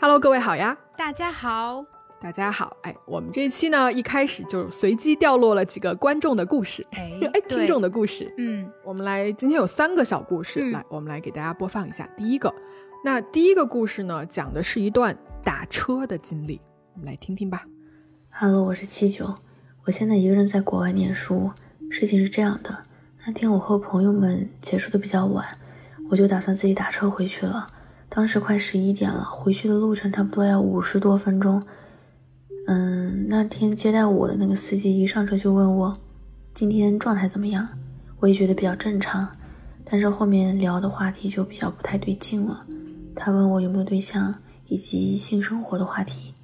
[0.00, 0.78] Hello，各位好呀！
[0.96, 1.84] 大家好，
[2.20, 2.76] 大家好。
[2.82, 8.32] 哎，我们这一期呢，一开始就随机掉落了几个观众的故事，哎 哎，听众的故事。
[8.38, 12.08] 嗯，我们来，今天有三个小故事，嗯来，我们来给大家播放一下。
[12.16, 12.54] 第一个，
[13.04, 16.60] 那第一个故事呢，讲的是一段打车的经历，
[16.94, 17.66] 我们来听听吧。
[18.30, 19.34] Hello，我是七九，
[19.86, 21.50] 我现在一个人在国外念书。
[21.90, 22.84] 事情是这样的，
[23.26, 25.44] 那天我和朋友们结束的比较晚，
[26.08, 27.66] 我就打算自己打车回去了。
[28.08, 31.62] 当时快十一点了，回去的路程差不多要五十多分钟。
[32.66, 35.96] 嗯，那天接待我的那个司机一上车就问我
[36.52, 37.68] 今天状态怎么样，
[38.20, 39.28] 我也觉得比较正常，
[39.84, 42.66] 但是后面聊的话题就比较不太对劲了。
[43.14, 44.34] 他问我有没有对象
[44.66, 46.34] 以及性生活的话题。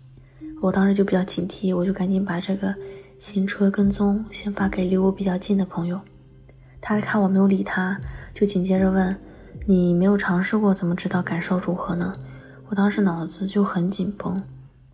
[0.61, 2.75] 我当时就比较警惕，我就赶紧把这个
[3.19, 6.01] 行车跟踪先发给离我比较近的朋友。
[6.81, 8.01] 他看我没有理他，
[8.33, 9.15] 就紧接着问
[9.67, 12.15] ：“你没有尝试过，怎么知道感受如何呢？”
[12.69, 14.43] 我当时脑子就很紧绷。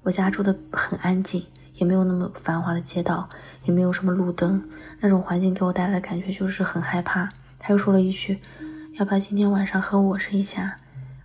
[0.02, 3.29] 我家住的很安静，也没有那么繁华的街道，
[3.65, 4.62] 也没有什么路灯，
[5.01, 7.29] 那种环境给我带来的感觉就是很害怕。
[7.59, 8.38] 他又说了一句
[8.99, 10.77] ：“要不要今天晚上和我试一下？”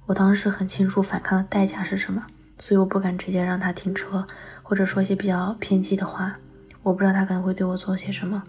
[0.08, 2.24] 我当时很清楚反抗的代价是什么。
[2.58, 4.26] 所以我不敢直接让他停车，
[4.64, 6.38] 或者说一些比较偏激的话。
[6.84, 8.42] 我不知道他可能会对我做些什么，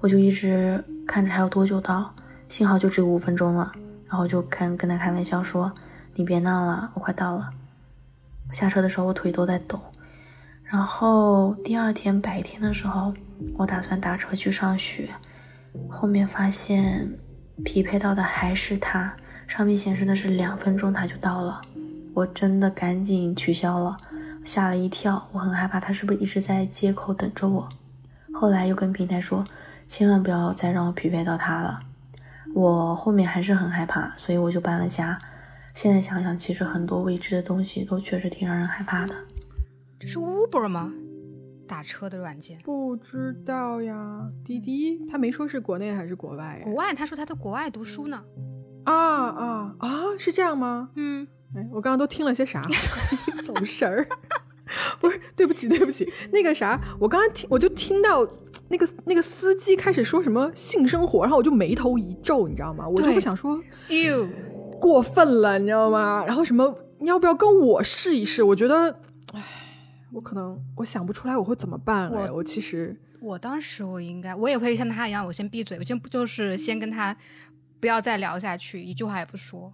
[0.00, 2.14] 我就一直看着还有多久到，
[2.48, 3.72] 幸好就只有五分钟了，
[4.08, 5.72] 然后就跟跟他开玩笑说
[6.14, 7.50] ：“你别闹了，我快到了。”
[8.52, 9.80] 下车的时候我腿都在抖。
[10.62, 13.14] 然后第二天白天的时候，
[13.54, 15.10] 我打算打车去上学，
[15.88, 17.08] 后面发现
[17.64, 19.14] 匹配到的还是他，
[19.46, 21.60] 上面显示的是两分钟他就到了。
[22.14, 23.96] 我真的赶紧取消了，
[24.44, 27.68] 吓了一跳，我很害怕他是不是一直在街口等着我。
[28.32, 29.44] 后来又跟平台说，
[29.86, 31.80] 千万不要再让我匹配到他了。
[32.56, 35.18] 我后面还是很害怕，所以我就搬了家。
[35.74, 39.14] 现在想想，其实很多未知的东西都确实挺让人害怕的。
[40.00, 40.90] 这是 Uber 吗？
[41.68, 42.58] 打车的软件？
[42.60, 48.24] 不知道呀，滴滴他没说是国内还是国外呀国外，他说他在国外读书呢。
[48.84, 49.88] 啊啊啊！
[50.18, 50.88] 是这样吗？
[50.94, 52.66] 嗯，哎，我刚刚都听了些啥？
[53.44, 54.08] 走神儿。
[54.98, 58.26] 不是，对不起，对不起，那个啥，我刚刚听，我就听到
[58.68, 62.88] 那个那个司机开始说什么性生活，然后我就眉头一皱，你知道吗？
[62.88, 63.60] 我就对会想说
[64.80, 66.24] 过分了，你知道吗？
[66.26, 68.42] 然后什么，你要不要跟我试一试？
[68.42, 68.98] 我觉得，
[69.32, 69.42] 唉，
[70.12, 72.08] 我可能我想不出来我会怎么办。
[72.10, 77.16] 哎，我我其实我当时我应该，我也会像他一样，我先闭嘴，我先不就是先跟他
[77.80, 79.72] 不要再聊下去，一句话也不说。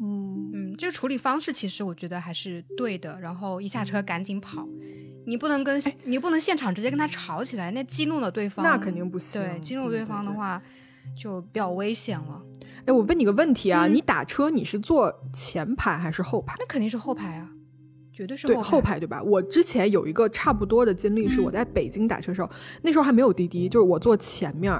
[0.00, 3.18] 嗯，嗯，这个处理方式其实我觉得还是对的。
[3.20, 4.64] 然后一下车赶紧跑，
[5.28, 10.60] 你不能跟、你不能现场直接跟他吵起来，那激怒了对方，那肯定不行对，激怒对对方的话
[11.14, 12.42] 就比较危险了。
[12.86, 16.56] 哎，我问你个问题啊，嗯你打车你是坐前排还是后排？
[16.58, 17.50] 那肯定是后排啊，
[18.10, 19.22] 绝对是对后后排对吧？
[19.22, 22.50] 我之前有一个差不多的经历，是嗯我在北京打车的时候，
[22.80, 24.72] 那时候还没有滴滴，就是我坐前面，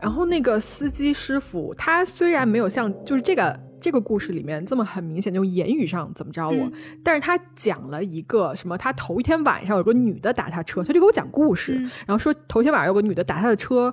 [0.00, 6.72] 然后那个司机师傅他虽然没有像就是这个这个故事里面这么很明显，就言语上怎么着我，嗯
[7.04, 13.92] 但是他讲了一个什么，他头一天晚上有个女的打他车，他就给我讲故事，嗯然后说头一天晚上有个女的打他的车，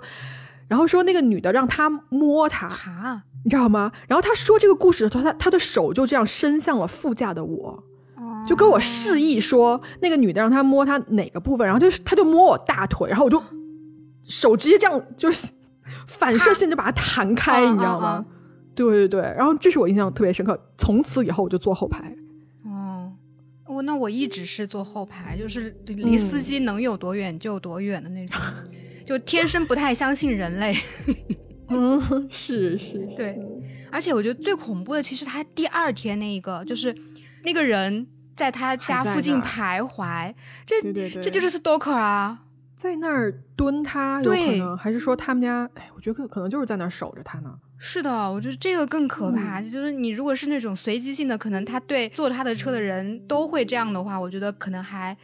[0.68, 3.92] 然后说那个女的让他摸她，哈，你知道吗？
[4.08, 7.84] 然后他说这个故事的时候，他他的手就这样伸向了副驾的我。
[8.48, 13.42] 就跟我示意说，那个女的让他摸她哪个部分，然后就是他就摸我大腿，然后我就
[14.24, 15.50] 手直接这样就是
[16.08, 18.26] 反射性就把它弹开，啊你知道吗？
[18.88, 22.16] 对对对，然后这是我印象特别深刻，从此以后我就坐后排。
[22.64, 23.12] 哦，
[23.66, 28.40] 我那我一直是坐后排，就是离司机能有多远就有多远的那种，
[29.06, 30.76] 就天生不太相信人类。
[31.70, 33.40] 嗯，是是，是对，
[33.92, 36.96] 而且我觉得最恐怖的，其实他第二天那一个，就是
[37.44, 40.34] 那个人在他家附近徘徊，
[40.66, 42.46] 这对对对，这就是 stalker 啊。
[42.76, 45.70] 在那儿蹲他，有可能还是说他们家？
[45.76, 47.54] 哎，我觉得可可能就是在那儿守着他呢。
[47.82, 49.62] 是的，我觉得这个更可怕。
[49.62, 55.16] 就是你如果是那种随机性的，可能他对坐他的车的人都会这样的话，我觉得可能还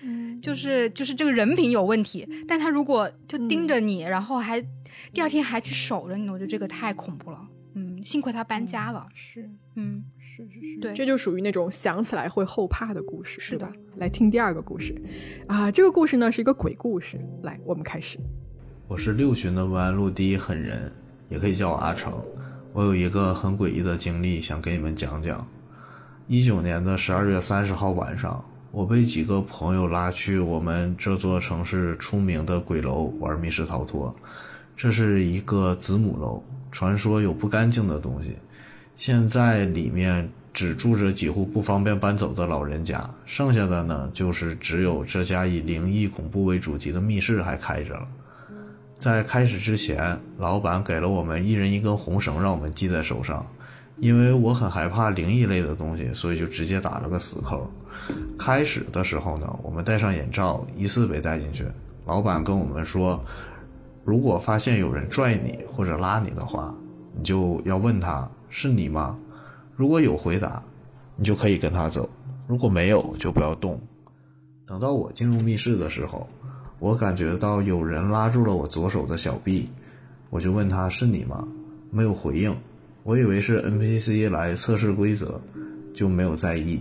[0.42, 2.28] 就是就是这个人品有问题。
[2.48, 4.60] 但他如果就盯着你，然后还
[5.12, 7.40] 第二天还去守着你，我觉得这个太恐怖了。
[7.74, 9.06] 嗯，幸亏他搬家了。
[9.14, 13.70] 是嗯，是是是，对这就属于那种想起来会后怕的故事，是的？
[13.98, 14.96] 来听第二个故事，
[15.48, 17.20] 啊，这个故事呢是一个鬼故事。
[17.44, 18.18] 来，我们开始。
[18.88, 20.90] 我是六旬的文安路第一狠人，
[21.28, 22.14] 也可以叫我阿成。
[22.76, 25.48] 我有一个很诡异的经历想给你们讲讲。
[26.28, 34.14] 一九年的十二月三十号晚上，我被几个朋友拉去我们这座城市出名的鬼楼玩密室逃脱。
[34.76, 38.36] 这是一个子母楼，传说有不干净的东西。
[38.98, 48.06] 现在里面只住着几户不方便搬走的老人家，剩下的呢，就是只有这家以灵异恐怖为主题的密室还开着了。
[49.00, 53.46] 在开始之前，老板给了我们一人一根红绳，让我们系在手上。
[53.98, 57.70] 因为我很害怕灵异类的东西，所以就直接打了个死扣。
[58.38, 61.66] 开始的时候呢，我们戴上眼罩，依次被带进去。
[62.06, 63.24] 老板跟我们说，
[64.04, 66.76] 如果发现有人拽你或者拉你的话，
[67.18, 69.16] 你就要问他是你吗？
[69.76, 70.62] 如果有回答，
[71.16, 72.04] 你就可以跟他走；
[72.48, 73.80] 如果没有，就不要动。
[74.68, 76.28] 等到我进入密室的时候，
[76.86, 79.68] 我感觉到有人拉住了我左手的小臂，
[80.30, 81.48] 我就问他是你吗？
[81.90, 82.56] 没有回应。
[83.02, 85.42] 我以为是 NPC 来测试规则，
[85.96, 86.80] 就没有在意。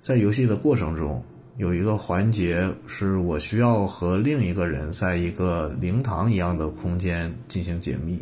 [0.00, 1.22] 在游戏的过程中，
[1.58, 8.20] 有一个环节是我需要和另一个人在一个灵堂一样的空间进行解密。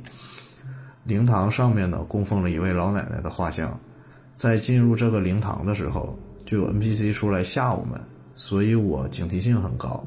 [1.05, 3.81] 灵堂上面呢供奉了一位老奶奶的画像。
[4.35, 7.99] 在进入这个灵堂的时候，就有 NPC 出来吓我们，
[8.37, 10.05] 所以我警惕性很高。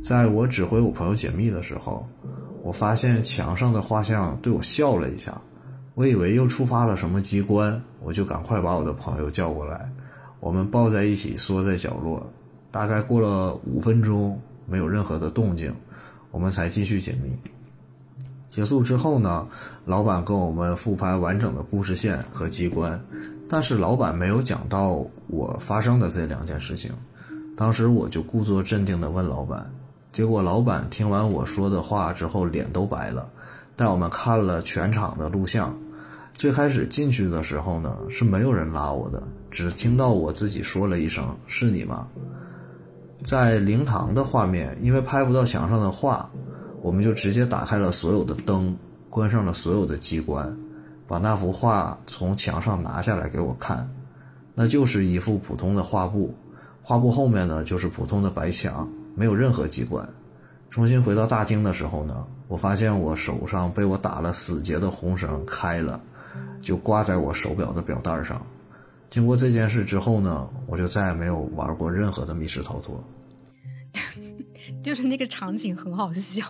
[0.00, 2.06] 在我指挥我朋友解密的时候，
[2.62, 5.40] 我发现墙上的画像对我笑了一下。
[5.94, 9.86] 我以为又触发了什么机关，我就赶快把我的朋友叫过来，
[10.40, 12.24] 我们抱在一起缩在角落。
[12.70, 15.70] 大概过了五分钟，没有任何的动静，
[16.30, 17.30] 我们才继续解密。
[18.48, 19.46] 结束之后呢，
[19.84, 22.98] 老板跟我们复盘完整的故事线和机关，
[23.48, 26.90] 但是老板没有讲到我发生的这两件事情。
[27.54, 29.70] 当时我就故作镇定地问老板，
[30.12, 33.28] 结果老板听完我说的话之后，脸都白了。
[33.74, 35.74] 带我们看了全场的录像。
[36.34, 42.06] 最开始进去的时候呢，是没有人拉我的，只听到我自己说了一声“是你吗？”
[43.24, 46.28] 在灵堂的画面，因为拍不到墙上的画，
[46.82, 48.76] 我们就直接打开了所有的灯，
[49.08, 50.54] 关上了所有的机关，
[51.06, 53.88] 把那幅画从墙上拿下来给我看。
[54.54, 56.34] 那就是一幅普通的画布，
[56.82, 60.08] 画布后面呢就是普通的白墙，没有任何机关。
[60.70, 66.00] 重新回到大厅的时候呢，我发现我手上被我打了死结的红绳开了，
[66.62, 68.40] 就挂在我手表的表带上。
[69.10, 73.04] 经过这件事之后呢，我就再也没有玩过任何的密室逃脱。
[74.82, 76.42] 就是那个场景很好笑，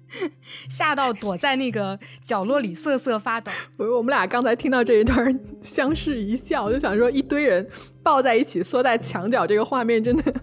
[0.68, 3.50] 吓到躲在那个角落里瑟瑟发抖。
[3.78, 7.66] 我们俩刚才听到这一段相视一笑，我就想说一堆人
[8.02, 10.34] 抱在一起缩在墙角，这个画面真的。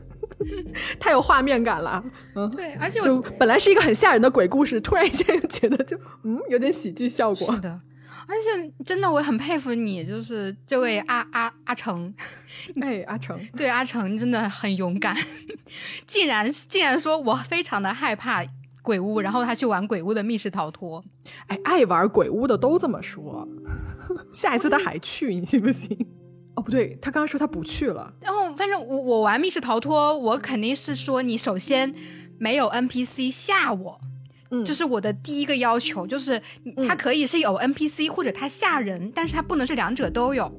[1.00, 2.04] 太有画面感了，
[2.36, 7.54] 嗯，对，而且就本来是一个很吓人的鬼故事，突然一下又觉得就嗯有点喜剧效果。
[7.54, 7.82] 是的，
[8.28, 12.14] 而且真的我很佩服你，就是这位阿阿阿成，
[12.82, 15.16] 哎，阿成，对阿成真的很勇敢，
[16.08, 18.44] 竟然竟然说我非常的害怕
[18.82, 21.04] 鬼屋，然后他去玩鬼屋的密室逃脱。
[21.48, 23.48] 哎，爱玩鬼屋的都这么说，
[24.34, 25.98] 下一次他还去，你信不信？
[26.56, 28.14] 哦，不对，他刚刚说他不去了。
[28.22, 31.94] 然后，反正我我玩密室逃脱，我肯定是说你首先
[32.38, 34.00] 没有 NPC 吓我，
[34.52, 36.40] 嗯，这是我的第一个要求，就是
[36.88, 40.52] 它可以是有 NPC 或者它吓人，但是它不能是两者都有。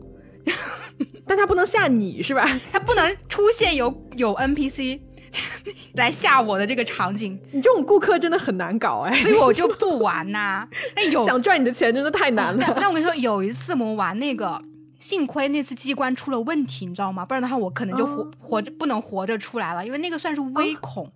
[1.26, 2.60] 但它不能吓你是吧？
[2.70, 5.00] 它不能出现有有 NPC
[5.94, 7.38] 来吓我的这个场景。
[7.52, 10.68] 你这种顾客真的很难搞哎，所以我就不玩呐。
[10.96, 12.74] 那，有 想赚你的钱真的太难了。
[12.78, 14.60] 那我跟你说，有一次我们玩那个。
[14.98, 17.24] 幸亏那次机关出了问题，你知道吗？
[17.26, 19.84] 不然的话，我可能就活活着不能活着出来了。
[19.84, 21.10] 因为那个算是微恐，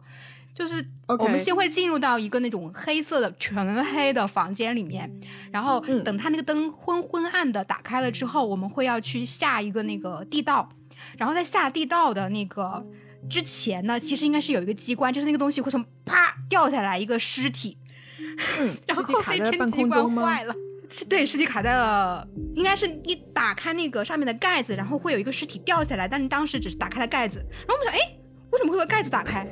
[0.54, 5.10] 就是我们先会进入到一个那种黑色的全黑的房间里面，
[5.52, 10.68] 然后等他那个灯昏昏暗的打开了之后，我们会要去下一个那个地道，
[11.16, 12.84] 然后在下地道的那个
[13.30, 17.78] 之前呢，其实应该是有一个机关，就是那个东西会从啪掉下来一个尸体，
[18.86, 20.54] 然后那天机关坏了。
[20.90, 28.16] 是对，尸体卡在了，应该是一打开那个上面的盖子，然后会有一个尸体掉下来，但是当时只是打开了盖子，然后我们想，哎，
[28.50, 29.46] 为什么会把盖子打开？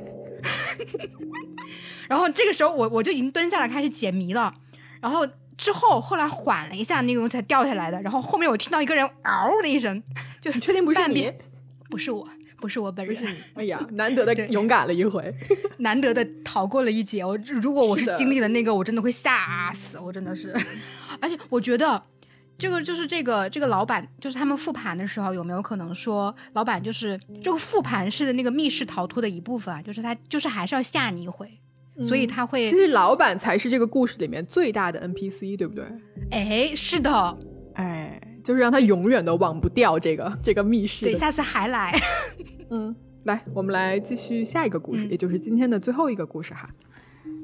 [2.09, 4.55] 然后这个时候我我就已经蹲下来开始解谜了，
[5.01, 5.27] 然后
[5.57, 10.03] 之后后来缓了一下，那个东西才掉下来的，然后后面我听到一个人嗷的一声，
[10.41, 11.33] 就确定不是你，
[11.91, 12.29] 不是我。
[12.59, 13.17] 不是我本人，
[13.55, 15.35] 哎呀，难得 的勇敢了一回，
[15.79, 17.25] 难得的逃过了一劫。
[17.25, 20.55] 我如果我是经历了那个，我真的会吓死，我真的是。
[21.21, 22.03] 而且我觉得，
[22.59, 29.83] 这个就是这个这个老板，就是他们复盘的时候，有没有可能说，老板就是这个复盘式的那个密室逃脱的一部分啊？
[29.83, 31.49] 就是他就是还是要吓你一回，
[32.03, 32.65] 所以他会。
[32.65, 35.85] 其实老板才是这个故事里面最大的 NPC，对不对？
[36.31, 37.37] 哎，是的，哎。
[38.47, 41.05] 就是让他永远都忘不掉这个 这个密室。
[41.05, 41.93] 对，下次还来。
[42.71, 46.71] 嗯，来，我们来继续下一个故事，也就是今天的最后一个故事哈。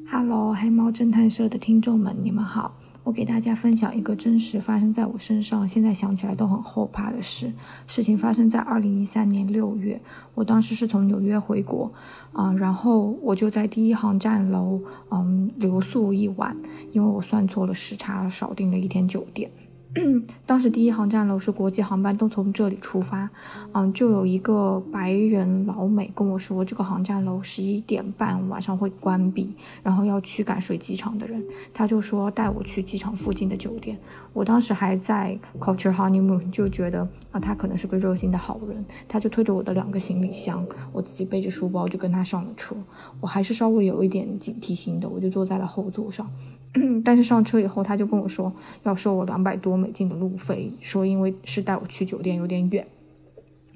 [0.08, 7.52] Hello，黑猫侦探社的听众们，你们好，我给大家分享一个真实发生在我身上，现在想起来都很后怕的事。
[7.88, 10.00] 事情发生在二零一三年六月，
[10.36, 11.92] 我当时是从纽约回国，
[12.32, 14.80] 啊，然后我就在第一航站楼，
[15.10, 16.56] 嗯，留宿一晚，
[16.92, 19.50] 因为我算错了时差，少订了一天酒店。
[20.46, 23.28] 当时第一航站楼是国际航班都从这里出发，
[23.72, 31.44] 嗯，就有一个白人老美跟我说，这个航站楼十一点半晚上会关闭，然后要驱赶睡机场的人，
[31.74, 33.98] 他就说带我去机场附近的酒店。
[34.32, 42.74] 我当时还在 Culture Honeymoon，就觉得啊，他可能是个热心的好人，他就推着我的两个行李箱，我自己背着书包就跟他上了车。
[43.20, 46.26] 我还是稍微有一点警惕心的，我就坐在了后座上。
[47.04, 48.50] 但是上车以后，他就跟我说
[48.84, 52.86] 要收我两百多美金的路费，说因为是带我去酒店有点远。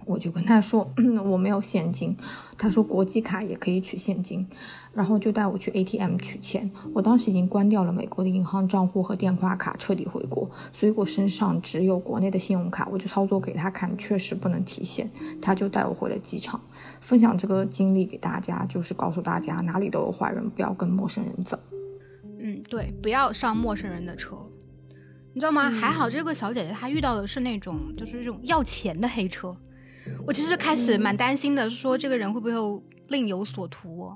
[0.06, 0.88] 我就跟他说
[1.25, 2.16] 我没有现金，
[2.56, 4.46] 他说国际卡也可以取现金，
[4.92, 6.70] 然后就带我去 ATM 取钱。
[6.94, 12.88] 我当时已经关掉了美国的银行账户和电话卡，彻底回国，所以我身上只有国内的信用卡。
[12.92, 15.10] 我就操作给他看，确实不能提现，
[15.42, 16.60] 他就带我回了机场。
[17.00, 21.58] 分享这个经历给大家，就是告诉大家哪里都有坏人，不要跟陌生人走。
[22.38, 24.36] 嗯，对，不要上陌生人的车，
[25.37, 25.69] 你知道吗？
[25.69, 29.55] 还好这个小姐姐她遇到的是那种就是这种要钱的黑车。
[30.26, 34.11] 我其实开始蛮担心的，说这个人会不会另有所图？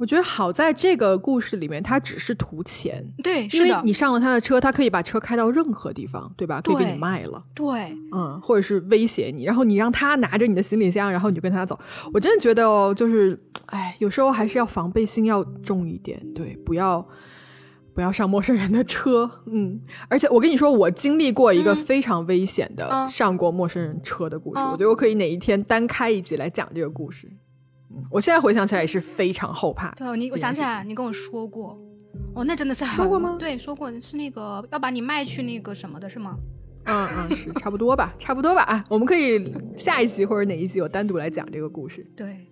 [0.00, 3.04] 我觉得好在这个故事里面，他只是图钱。
[3.22, 6.62] 对，因为你上了他的车，他可以把车开到任何地方，对吧？
[6.62, 7.44] 可以给你卖了。
[7.54, 11.78] 对，嗯，或者是威胁你，然后你让他拿着你的行李箱，然后你就跟他走。
[12.14, 17.06] 我真的觉得哦，就是，哎，有时候还是要防备心要重一点，对，不要。
[17.94, 27.30] 不要上陌生人的车，嗯，而且我跟你说，我经历过一个非常危险的上过陌生人车的故事，我觉得我可以哪一天单开一集来讲这个故事。
[27.90, 29.92] 嗯，我现在回想起来也是非常后怕。
[29.92, 31.78] 对，你我想起来，你跟我说过，
[32.34, 33.36] 哦，那真的是说过吗？
[33.38, 36.36] 对，说过是那个要把你卖去那个什么的是吗？
[36.86, 38.62] 嗯嗯，是 差不多吧，差不多吧。
[38.62, 42.04] 啊，我们可以下一集或者哪一集我单独来讲这个故事。
[42.16, 42.48] 对，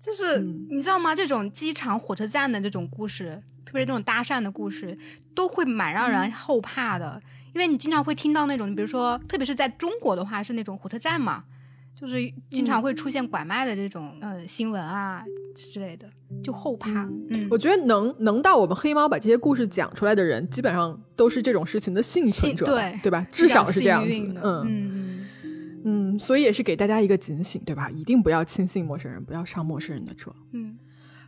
[0.00, 1.14] 就是你知道吗？
[1.14, 3.42] 这种机场、火车站的这种故事。
[3.70, 4.98] 特别是那种搭讪的故事，
[5.32, 7.22] 都会蛮让人后怕的，
[7.54, 11.44] 因为你经常会听到那种，比如说，特别是在中国的话，是那种火车站嘛，
[11.94, 12.16] 就是
[12.50, 15.22] 经常会出现拐卖的这种呃新闻啊
[15.54, 16.10] 之类的，
[16.42, 17.08] 就后怕。
[17.30, 23.24] 嗯，我觉得能能到我们黑猫把这些故事讲出来的人，基本上都是这种事情的幸存者，对对吧？
[23.30, 24.12] 至少是这样子。
[24.42, 25.26] 嗯嗯
[25.84, 27.88] 嗯，所以也是给大家一个警醒，对吧？
[27.88, 30.34] 一定不要轻信陌生人，不要上陌生人的车。
[30.50, 30.76] 嗯。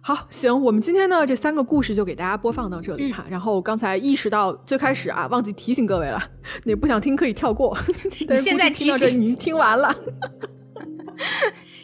[0.04, 3.24] 好，行，我们今天呢这三个故事就给大家播放到这里哈。
[3.30, 6.20] 然后刚才意识到最开始啊，忘记提醒各位了，
[6.64, 7.78] 你不想听可以跳过。
[8.28, 9.94] 你现在提醒你听完了，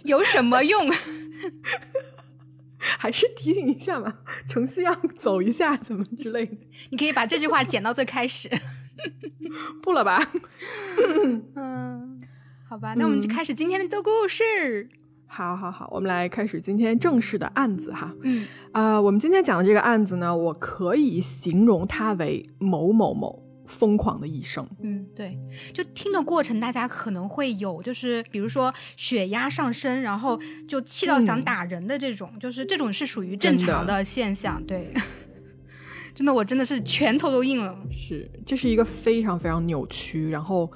[0.03, 0.91] 有什么用？
[2.77, 4.13] 还是提醒一下嘛，
[4.49, 6.57] 程序要走一下怎么之类的。
[6.91, 8.51] 你可以把这句话剪到最开始。
[9.81, 10.29] 不了吧？
[11.55, 12.21] 嗯，
[12.69, 14.89] 好吧，那我们就开始今天的这故事。
[15.29, 18.13] 好，好，好，我们来开始今天正式的案子哈。
[18.23, 24.67] 嗯，啊，我们今天讲的这个案子呢，我可以形容它为某某某疯狂的一生。
[24.83, 25.39] 嗯，对，
[25.73, 34.93] 就听的过程，大家可能会有，就是比如说血压上升，然后就气到想打人的这种，就是这种是属于正常的现象，对。
[36.19, 37.79] 真的，我真的是拳头都硬了。
[37.93, 40.69] 是，这是一个非常非常扭曲，然后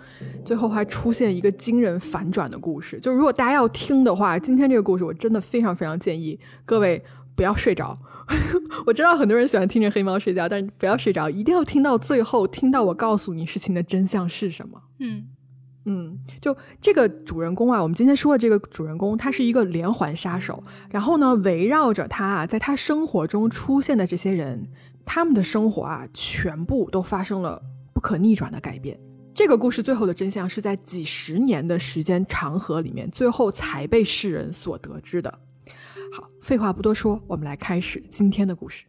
[0.44, 3.00] 最后还出现一个惊人反转的故事。
[3.00, 7.02] 就如果大家要听的话，今天这个故事我真的非常非常建议各位
[7.34, 7.98] 不要睡着。
[8.86, 14.80] 我知道很多人喜欢听着黑猫睡觉，但是不要睡着，一定要听到最后，听到我告诉你事情的真相是什么。
[15.00, 15.24] 嗯
[15.86, 20.62] 嗯，就这个主人公啊，我们今天说的这个主人公，他是一个连环杀手。
[20.88, 24.68] 然后呢，围绕着他啊，在他生活中出现的这些人。
[25.04, 27.60] 他们的生活啊，全部都发生了
[27.92, 28.98] 不可逆转的改变。
[29.34, 35.38] 这个故事最后的真相是在几十年的时间长河里面，最后才被世人所得知的。
[36.12, 38.84] 好，废话不多说，我们来开始今天的故事。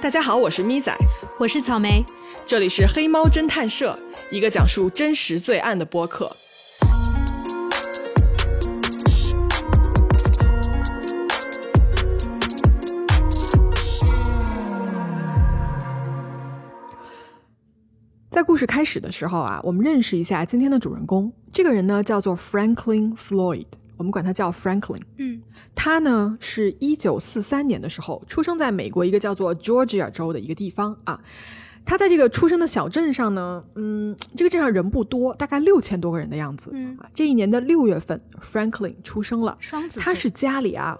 [0.00, 0.96] 大家好，我是咪仔，
[1.38, 2.04] 我是草莓，
[2.46, 3.98] 这里是黑猫侦探社，
[4.30, 6.30] 一个讲述真实罪案的播客。
[18.40, 21.30] 在故事开始的时候啊，我们认识一下今天的主人公。
[21.52, 23.66] 这个人呢叫做 Franklin Floyd，
[23.98, 25.02] 我们管他叫 Franklin。
[25.18, 25.42] 嗯，
[25.74, 31.20] 他呢是一九四三年的时候出生在美国一个叫做 Georgia 州的一个地方啊。
[31.84, 36.70] 他在这个出生的小镇上呢，嗯，这个镇上人不多，大概六千多个人的样子。
[36.72, 39.54] 嗯啊，这一年的六月份，Franklin 出生了。
[39.60, 40.98] 双子，他是家里啊。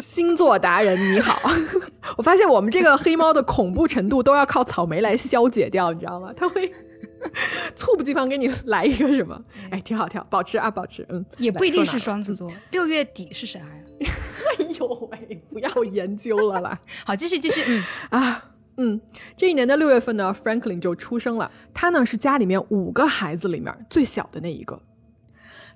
[0.00, 1.50] 星座达人你好，
[2.16, 6.32] 我发现我们这个黑猫的恐怖程度都要靠草莓来消解掉，你知道吗？
[6.34, 6.72] 它会
[7.74, 9.40] 猝不及防给你来一个什么？
[9.70, 12.50] 哎，挺好，挺好，保持啊，保持，嗯，也不一定是双子座。
[12.70, 13.66] 六月底是啥呀？
[14.00, 16.80] 哎呦喂，不要研究了啦。
[17.04, 17.84] 好，继续继续，嗯
[18.22, 18.44] 啊。
[18.76, 18.98] 嗯，
[19.36, 21.50] 这一年的六月份呢，Franklin 就出生了。
[21.74, 24.80] 他呢是家里面五个孩子里面最小的那一个。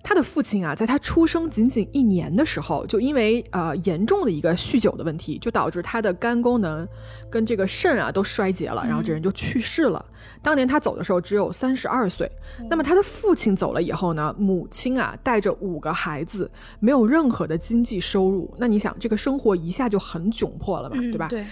[0.04, 6.86] 他的父亲啊，在他出生仅仅一年的时候，就因为呃严重的一个酗酒的问题，就导致他的肝功能
[7.30, 10.04] 跟这个肾啊都衰竭了，然后这人就去世了。
[10.42, 12.30] 当年他走的时候只有三十二岁。
[12.68, 18.52] 那么他的父亲走了以后呢，母亲啊带着五个孩子，没有任何的经济收入。
[18.58, 21.28] 那你想，这个生活一下就很窘迫了嘛，对吧？
[21.28, 21.46] 对。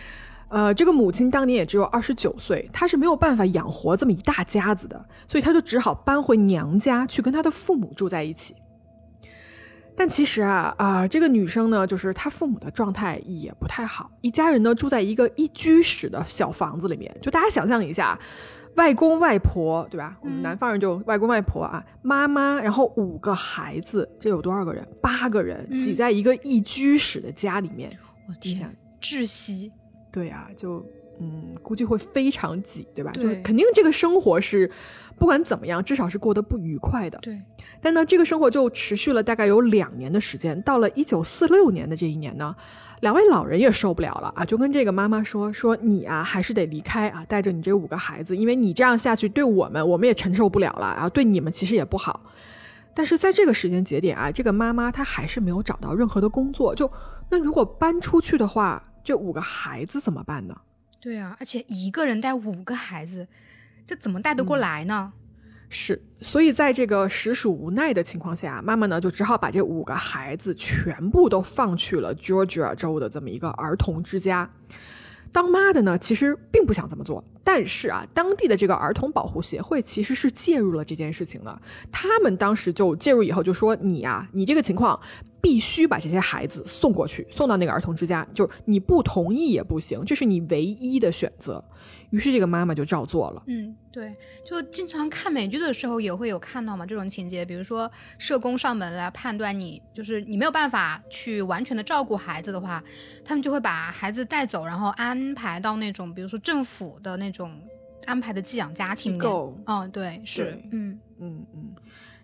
[0.53, 8.55] 呃，这个母亲当年也只有二十九岁，她是没有办法养活这么一大家子的，所以她就只好搬回娘家去跟她的父母住在一起。
[9.97, 18.19] 但其实啊啊，这个女生呢，就是她父母的状态也不太好，一家人呢住在一个一居室的小房子里面，就大家想象一下，
[18.77, 20.19] 外公外婆对吧？
[20.21, 24.87] 我们南方人就外公外婆啊，妈妈，然后五个孩子，这有多少个人？
[25.01, 27.91] 八个人挤在一个一居室的家里面，
[28.29, 29.73] 我天，窒息。
[30.13, 30.85] 对啊，就
[31.19, 33.11] 嗯，估计会非常挤，对吧？
[33.13, 34.71] 就肯定这个生活是
[35.19, 37.19] 不管怎么样，至少是过得不愉快的。
[37.23, 37.41] 对。
[37.81, 40.61] 但呢，这个生活就持续了大概有两年的时间。
[40.63, 42.55] 到了一九四六年的这一年呢，
[43.01, 52.21] 两位老人也受不了了啊，就跟这个妈妈说：“说你啊，还是得离开啊，带着你这五个孩子，因为你这样下去，对我们我们也承受不了了，然后对你们其实也不好。”
[52.95, 56.75] 但是在这个时间节点啊，这个妈妈她还是没有找到任何的工作。
[56.75, 56.91] 就
[57.31, 58.83] 那如果搬出去的话。
[59.05, 60.57] 这五个孩子怎么办呢？
[61.01, 63.27] 对啊，而且一个人带五个孩子，
[63.87, 65.13] 这怎么带得过来呢？
[65.69, 74.49] 是，所以在这个实属无奈的情况下，妈妈呢就只好把这五个孩子全部都放去了 Georgia 州的这么一个儿童之家。
[75.33, 81.61] 当妈的呢，其实并不想这么做，但是啊，当地的这个儿童保护协会其实是介入了这件事情的。
[81.91, 85.01] 他们当时就介入以后就说：“你呀，你这个情况。”
[85.43, 91.63] 必须把这些孩子送过去，送到那个儿童之家，就是你不同意也不行，这是你唯一的选择。
[92.11, 93.43] 于是这个妈妈就照做了。
[93.47, 102.85] 嗯，对，就经常看美剧的时候也会有看到嘛这种情节，比如说社工上门来判断你，就是你没有办法去完全的照顾孩子的话，
[103.25, 107.51] 他们就会把孩子带走，然后安排到那种比如说政府的那种
[108.05, 109.19] 安排的寄养家庭。
[109.19, 109.59] 够。
[109.67, 111.75] 嗯，对，是，嗯嗯嗯。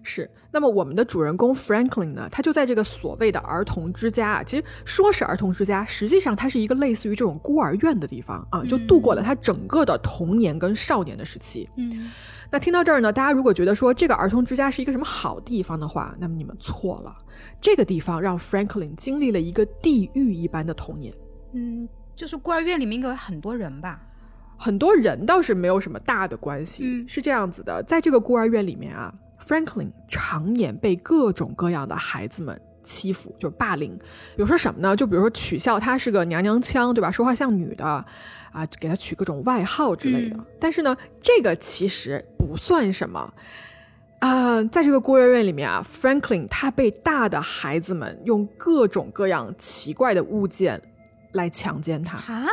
[0.03, 2.29] 是，那么我们的主人公 Franklin 呢？
[2.31, 11.69] 他就在这个所谓的儿童之家啊，其实说是儿童之家，实际上它是一个类似于这种孤儿院的地方啊，就度过了他整个的童年跟少年的时期。
[11.77, 12.11] 嗯，
[12.51, 17.15] 那听到这儿呢，大家如果觉得说这个儿童之家是一个什么好地方的话，那么你们错了，
[17.61, 21.13] 这个地方让 Franklin 经历了一个地狱一般的童年。
[21.53, 24.01] 嗯，就是孤儿院里面应该有很多人吧？
[24.57, 26.83] 很多人倒是没有什么大的关系。
[26.85, 29.13] 嗯，是这样子的，在这个孤儿院里面啊。
[29.45, 33.97] Franklin 常年被各种各样的孩子们欺负，就是霸凌。
[33.99, 34.95] 比如说什么呢？
[34.95, 37.11] 就比如说取笑他是个娘娘腔，对吧？
[37.11, 40.37] 说话像女的，啊，给他取各种外号之类的。
[40.61, 43.33] 但是呢，这个其实不算什么。
[44.21, 50.83] 啊，在这个孤儿院里面啊，Franklin 他被大的孩子们用各种各样奇怪的物件
[51.33, 52.47] 来强奸他啊！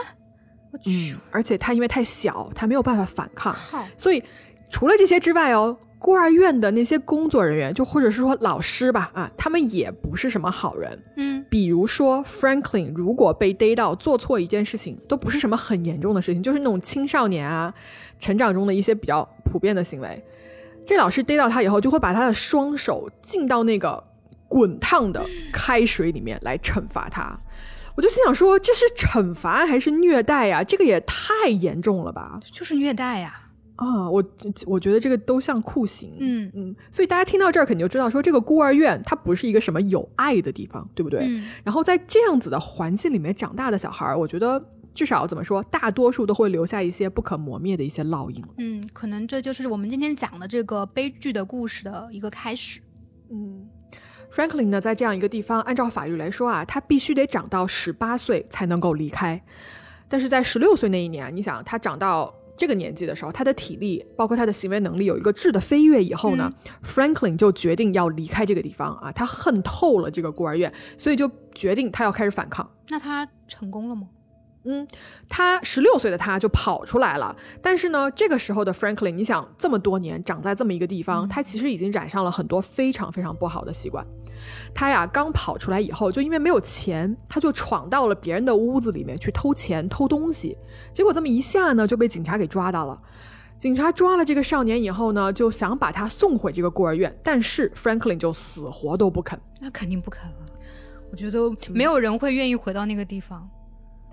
[0.70, 3.56] 我去，而且他因为太小，他没有办法反抗，
[3.98, 4.24] 所以
[4.70, 5.78] 除了这些之外哦。
[5.98, 11.04] 孤儿院的那些工作人员，就或者是说老师吧，啊，他们也不是什么好人。
[11.16, 17.74] 嗯，比如说 Franklin 如果被逮到做错一件事情，都不是什么很严重的事情，就是那种青少年啊
[18.20, 20.24] 成长中的一些比较普遍的行为。
[20.86, 24.04] 这老师逮到他以后，就会把他的双手浸到那个
[24.48, 27.36] 滚烫的开水里面来惩罚他。
[27.96, 30.64] 我就心想说，这是惩罚还是虐待呀？
[30.64, 32.40] 这个也太严重了吧？
[32.52, 33.40] 就是虐待呀。
[33.40, 33.45] 啊，
[33.78, 34.24] 我
[34.66, 41.30] 我觉得这个都像酷刑，嗯嗯，所以大家听到这儿肯定就知道，说这个孤儿院它不是一个什么有爱的地方，对不对？
[41.62, 48.42] 然后在这样子的环境里面长大的小孩儿，我觉得至少怎么说，大多数都会留下一些不可磨灭的一些烙印。
[48.60, 52.80] 嗯，可能这就是我们今天讲的这个悲剧的故事的一个开始。
[53.30, 53.68] 嗯
[54.32, 59.44] ，Franklin 呢，在这样一个地方，按照法律来说啊，他必须得长到十八岁才能够离开，
[60.08, 62.34] 但是在十六岁那一年，你想他长到。
[62.58, 66.52] 这个年纪的时候，他的体力包括他的行为能力有一个质的飞跃以后呢
[66.84, 72.70] ，Franklin 就决定要离开这个地方啊，他恨透了这个孤儿院，所以就决定他要开始反抗。
[72.90, 74.08] 那他成功了吗？
[74.66, 74.88] 嗯，
[75.30, 84.06] 他十六岁的他就跑出来了，但是呢，这个时候的 Franklin，你想这么多年长在这么一个地方，他其实已经染上了很多非常非常不好的习惯。
[84.74, 90.58] 他呀，刚跑出来以后，就因为没有钱，他就闯到了别人的屋子里面去偷钱、偷东西，
[90.92, 92.98] 结果这么一下呢，就被警察给抓到了。
[93.58, 99.40] 警察抓了这个少年以后呢，就想把他送回这个孤儿院，但是 Franklin 就死活都不肯。
[99.62, 100.44] 那肯定不肯啊！
[101.12, 103.50] 我觉得没有人会愿意回到那个地方。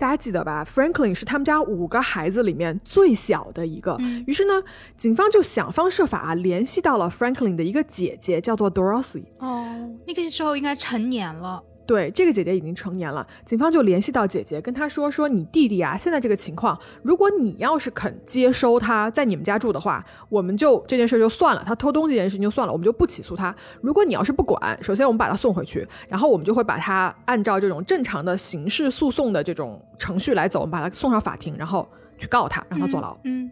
[0.03, 3.97] 大家记得吧？Franklin 是他们家五个孩子里面最小的一个。
[4.27, 4.61] 于是呢，
[4.97, 9.23] 警方就想方设法啊联系到了 Franklin 的一个姐姐，叫做 Dorothy。
[9.39, 9.65] 哦，
[10.05, 11.63] 那个时候应该成年了。
[11.85, 23.53] 对，这个姐姐已经成年了，警方就联系到姐姐，跟她说说你弟弟啊，现在这个情况，如果你要是肯接收他在你们家住的话，我们就这件事就算了，他偷东西这件事情就算了，我们就不起诉他。
[23.81, 33.17] 如果你要是不管，首先我们把他送回去，然后我们就会把他按照这种正常的刑事诉讼的这种程序来走，我们把他送上法庭，然后去告他，让他坐牢。
[33.25, 33.51] 嗯。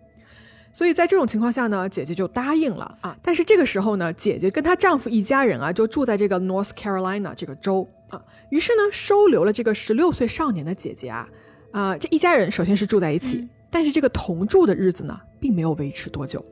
[0.74, 3.14] 所以在这种情况下呢，姐姐就答应了啊。
[3.22, 7.86] 但是这个时候呢，姐姐跟她丈夫一家人啊，就住在这个 North Carolina 这个州。
[8.12, 11.28] 啊，于是呢，收留了这个十六岁少年的姐姐啊，
[11.72, 16.46] 啊，这一家人首先是住在一起，但是这个同住的日子呢，并没有维持多久。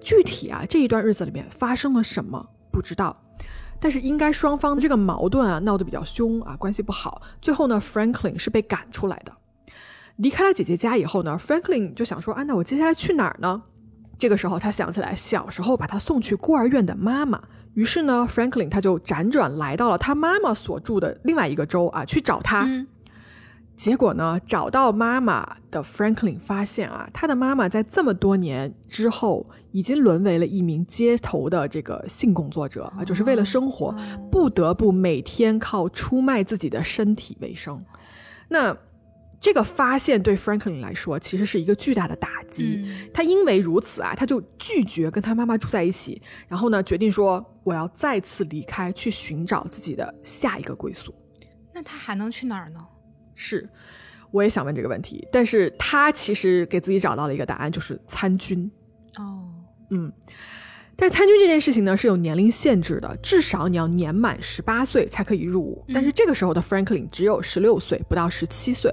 [0.00, 3.16] 具体啊，这一段日子里面发生了什么不知道，
[3.78, 7.22] 但是应该双方的这个矛盾啊，闹得比较凶啊，关系不好。
[7.40, 9.32] 最后呢，Franklin 是被赶出来的，
[10.16, 13.62] 离开了姐姐家以后呢，Franklin 就想说，啊，那我接下来去哪儿呢？
[14.24, 17.38] 这个时候他想起来小时候把他送去孤儿院的妈妈。
[17.74, 22.66] 于是呢，Franklin 他就辗转来到了他妈妈所住的另外一个州啊，去找他。
[23.76, 33.94] 结果呢，找到妈妈的 Franklin 发现啊，他的妈妈在这么多年之后，已经沦为了一名街头的这个性工作者啊，就是为了生活，
[34.30, 37.84] 不得不每天靠出卖自己的身体为生。
[38.48, 38.74] 那。
[39.44, 42.82] 这个发现对 Franklin 来说其实是一个巨大的打击。
[43.12, 51.14] 他因为如此啊，他就拒绝跟他妈妈住在一起，然后呢，决定说我要再次离开，去寻找自己的下一个归宿。
[51.74, 52.80] 那他还能去哪儿呢？
[53.34, 53.68] 是，
[54.30, 55.28] 我也想问这个问题。
[55.30, 58.70] 但是他其实给自己找到了一个答案，就是参军。
[59.18, 59.44] 哦，
[59.90, 60.10] 嗯，
[60.96, 65.84] 但是参军这件事情呢是有年龄限制的，至少你要年满十八岁才可以入伍。
[65.92, 68.90] 但是这个时候的 Franklin 只有十六岁，不到十七岁。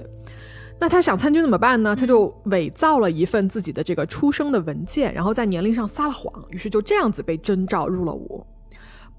[0.82, 1.94] 那他想参军怎么办呢？
[1.94, 8.44] 他就伪造了一份自己的这个出生的文件，然后在年龄上撒了谎，于是就这样子被征召入了伍。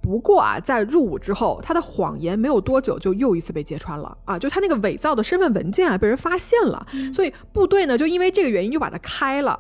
[0.02, 4.38] 不过啊，在入伍之后，他的谎言没有多久就又一次被揭穿了啊！
[4.38, 9.58] 就他那个伪造的身份文件啊，被人发现了，所以部队呢就因为这个原因就把他开了。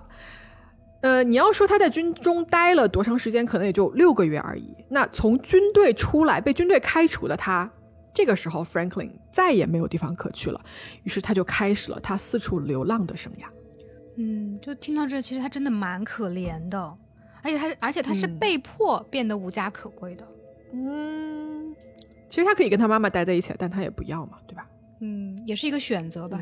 [1.03, 4.75] 呃，你要说他在军中待了多长时间，可能也就六个月而已。
[4.89, 7.71] 那从军队出来被军队开除的他。
[8.13, 10.61] 这个时候，Franklin 再也没有地方可去了，
[11.03, 13.45] 于是他就开始了他四处流浪的生涯。
[14.17, 16.79] 嗯，就听到这，其实他真的蛮可怜的，
[17.41, 20.27] 而且他，而且他是被迫变得无家可归的。
[20.71, 21.75] 嗯，
[22.29, 24.69] 其实他可以跟他妈妈待在一起，但他也不要嘛，对吧？
[24.99, 26.39] 嗯，也是一个选择吧。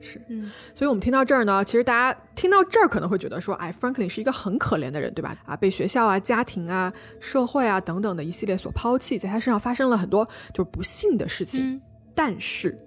[0.00, 5.36] 是，嗯，所以我们听到这儿呢，其实大家听到这儿可能会觉得说，哎，Franklin 是一个很可怜的人，对吧？
[5.44, 11.80] 啊，被学校啊、家庭啊、社会啊等等的一系列所抛弃，在他身上发生了很多就是不幸的事情。
[12.14, 12.78] 但是，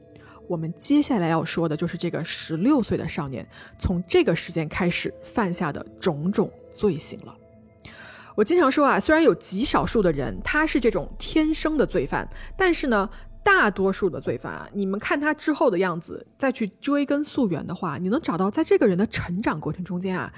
[0.48, 3.48] 我们接下来要说的就是这个十六岁的少年
[3.78, 7.38] 从这个时间开始犯下的种种罪行了。
[8.36, 13.08] 我经常说啊，虽然有极少数的人他是这种天生的罪犯，但是呢。
[13.44, 20.32] 大多数的罪犯啊，你们看他之后的样子，再去追根溯源的话，你能找到在这个人的成长过程中间啊，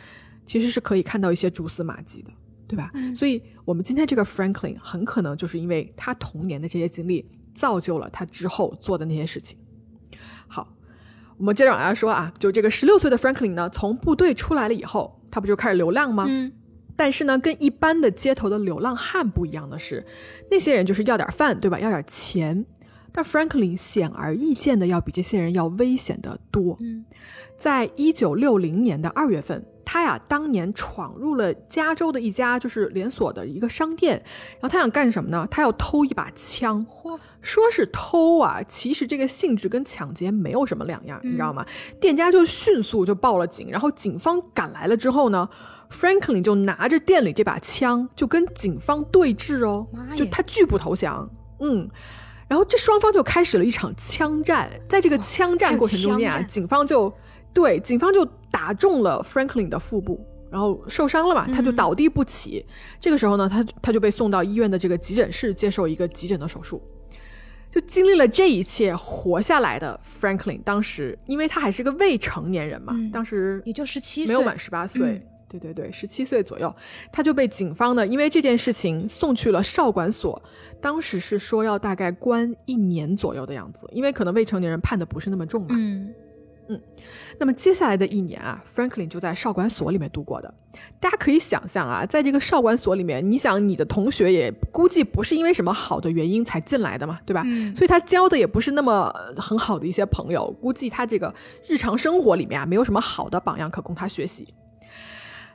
[0.45, 2.31] 其实是可以看到一些蛛丝马迹的，
[2.67, 2.89] 对吧？
[3.15, 9.57] 所以，我们今天这个 Franklin 很可能就是因为他童年的这些经历，造就了他之后做的那些事情。
[10.47, 10.75] 好，
[11.37, 16.25] 我们接着往下说啊，就这个十六岁的 Franklin 呢，从部队出来了以后，他不就开始流浪吗？
[16.27, 16.51] 嗯。
[16.97, 20.05] 但是呢，跟一般的街头的流浪汉不一样的是，
[20.49, 21.77] 那些人就是要点饭，对吧？
[21.77, 22.65] 要点钱。
[23.15, 26.75] 但 Franklin 显而易见的要比这些人要危险的多。
[26.81, 27.05] 嗯，
[27.57, 34.21] 在一九六零年的二月份，他呀当年闯入了加州的一家就是连锁的一个商店，
[34.59, 35.47] 然后他想干什么呢？
[35.49, 36.85] 他要偷一把枪。
[36.85, 41.65] 嚯，说是偷啊，其实这个性质跟抢劫没有什么两样，你知道吗？
[42.01, 45.47] 店家就迅速就报了警，然后警方赶来了之后呢
[45.89, 51.29] ，Franklin 就拿着店里这把枪就跟警方对峙哦，就他拒不投降。
[51.61, 51.89] 嗯。
[52.47, 57.11] 然后这双方就开始了一场枪战，在这个枪战过程中间啊，警方就
[57.53, 62.65] 对警方就打中了 Franklin 的腹部，然后受伤了嘛，他就倒地不起。
[62.99, 66.81] 这个时候呢，他他就被送到医院的这个急诊室接受一个急诊的手术。
[67.71, 75.27] 就经历了这一切活下来的 Franklin，当时因为他还是个未成年人嘛，当时也就十七岁，没有满十八岁。
[75.59, 76.73] 对对对，十七岁左右，
[77.11, 80.41] 他就被警方呢，因为这件事情送去了少管所。
[80.81, 85.69] 当时是说要大概关一年左右的样子，因为可能未成年人判的不是那么重嘛。
[85.71, 86.13] 嗯
[86.69, 86.81] 嗯。
[87.39, 90.53] 那么接下来的一年啊，Franklin 就在少管所里面度过的。
[90.99, 97.41] 大家可以想象啊，在这个少管所里面，你想你的同学也估计不是因为什么好的原因才进来的嘛，对吧？
[97.45, 97.75] 嗯。
[97.75, 101.33] 所以他交的也不是那么很好的一些朋友，估计他这个
[101.67, 104.53] 日常生活里面啊，没有什么好的榜样可供他学习。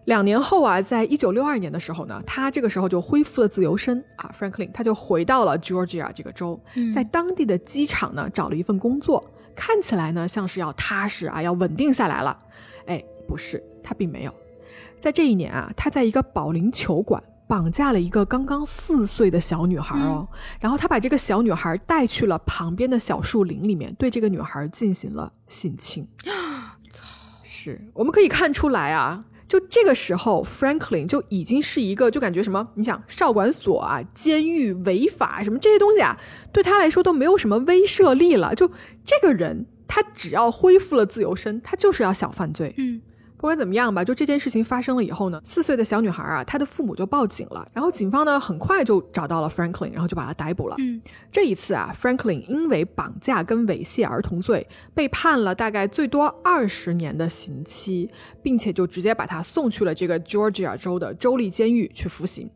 [0.06, 6.58] 两年后啊，在一九六二年的时候呢，他这个时候就恢复了自由身啊，Franklin 他就回到了 Georgia 这个州，
[6.92, 12.36] 在当地的机场呢找了一份工作，看起来呢像是要踏实啊，要稳定下来了。
[12.86, 14.34] 哎，不是，他并没有。
[14.98, 20.26] 在这一年啊，他在一个保龄球馆绑架了一个刚刚四岁的小女孩哦，
[20.58, 26.08] 然后他把这个小女孩带去了旁边的小树林里面，对这个女孩进行了性侵。
[27.42, 29.24] 是我们可以看出来啊。
[29.50, 32.68] 就这个时候，Franklin 就已经是一个，就感觉什么？
[32.76, 36.16] 你想，少管所啊、监狱、违法什么这些东西啊，
[36.52, 38.54] 对他来说都没有什么威慑力了。
[38.54, 38.70] 就
[39.04, 42.72] 这个人，他只要恢复了自由身，他就是要想犯罪。
[42.78, 43.02] 嗯。
[43.40, 50.76] 不管怎么样吧，就这件事情发生了以后呢，四岁的小女孩啊，她的父母就报警了，然后警方呢很快就找到了 Franklin，然后就把他逮捕了。
[50.78, 51.00] 嗯，
[51.32, 58.10] 这一次啊，Franklin 因为绑架跟猥亵儿童罪被判了大概最多二十年的刑期，
[58.42, 62.50] 并且就直接把他送去了这个 Georgia 州的州立监狱去服刑。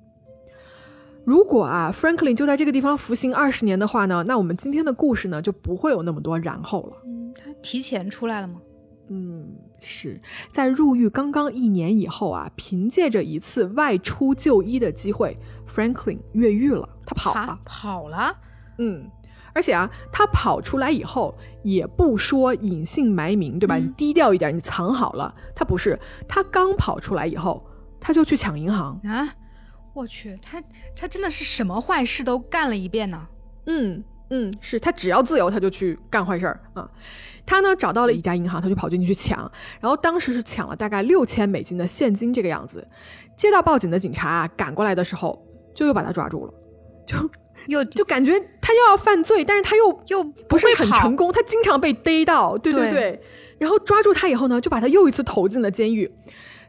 [1.25, 6.99] 如果啊，Franklin 就在这个地方服刑二十年的话呢，那我们今天的故事呢就不会有那么多然后了。
[7.07, 8.61] 嗯，他提前出来了吗？
[9.09, 9.49] 嗯。
[9.85, 10.21] 是
[10.51, 15.37] 在入狱刚刚一年以后啊，凭借着一次外出就医的机会
[15.69, 18.37] ，Franklin 越狱了，他跑了，跑了，
[18.79, 19.09] 嗯，
[19.53, 23.77] 而且啊，他跑出来以后也不说隐姓埋名，对吧？
[23.77, 25.35] 你低调一点，你藏好了。
[25.55, 27.65] 他不是，他刚跑出来以后，
[28.01, 29.35] 他就去抢银行啊！
[29.93, 30.61] 我去，他
[30.97, 33.29] 他真的是什么坏事都干了一遍呢？
[33.67, 36.91] 嗯嗯，是他只要自由，他就去干坏事儿啊。
[37.47, 42.87] 他呢找到了一家银行，他就跑进去去抢，然后当时是抢了大概六千美金的现金这个样子。
[43.37, 46.55] 接到报警的警察啊赶过来的时候，就又把他抓住了，
[47.07, 47.17] 就
[47.67, 53.21] 又就感觉他又要犯罪，但是他又又不是很成功，他经常被逮到，对对对。
[53.59, 56.11] 然后抓住他以后呢，就把他又一次投进了监狱。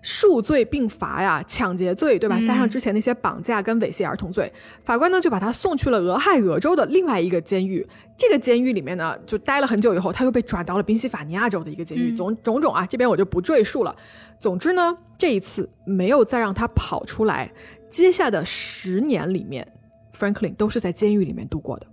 [0.08, 2.40] 数罪并罚呀，抢劫罪对吧？
[2.46, 7.84] 加上之前那些绑架跟猥亵儿童罪，法官呢就把他送去了俄亥俄州的另外一个监狱。
[8.16, 12.16] 这个监狱里面呢，就待了很久以后，他又被转到了宾夕法尼亚州的一个监狱。
[12.16, 13.96] 种种种啊，这边我就不赘述了。
[14.38, 17.52] 总之呢，这一次没有再让他跑出来。
[17.90, 19.68] 接下的十年里面
[20.16, 21.88] ，Franklin 都是在监狱里面度过的。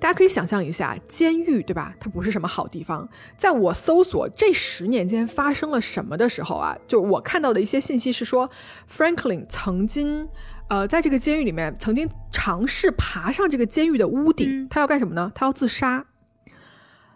[0.00, 1.94] 大家可以想象一下，监狱对吧？
[1.98, 3.08] 它不是什么好地方。
[3.36, 8.50] 在我搜索这十年间发生了什么的时候啊，就我看到的一些信息是说
[8.90, 10.28] ，Franklin 曾经，
[10.68, 15.32] 呃，在这个监狱里面曾经尝试爬上这个监狱的屋顶，他要干什么呢？
[15.34, 16.04] 他要自杀。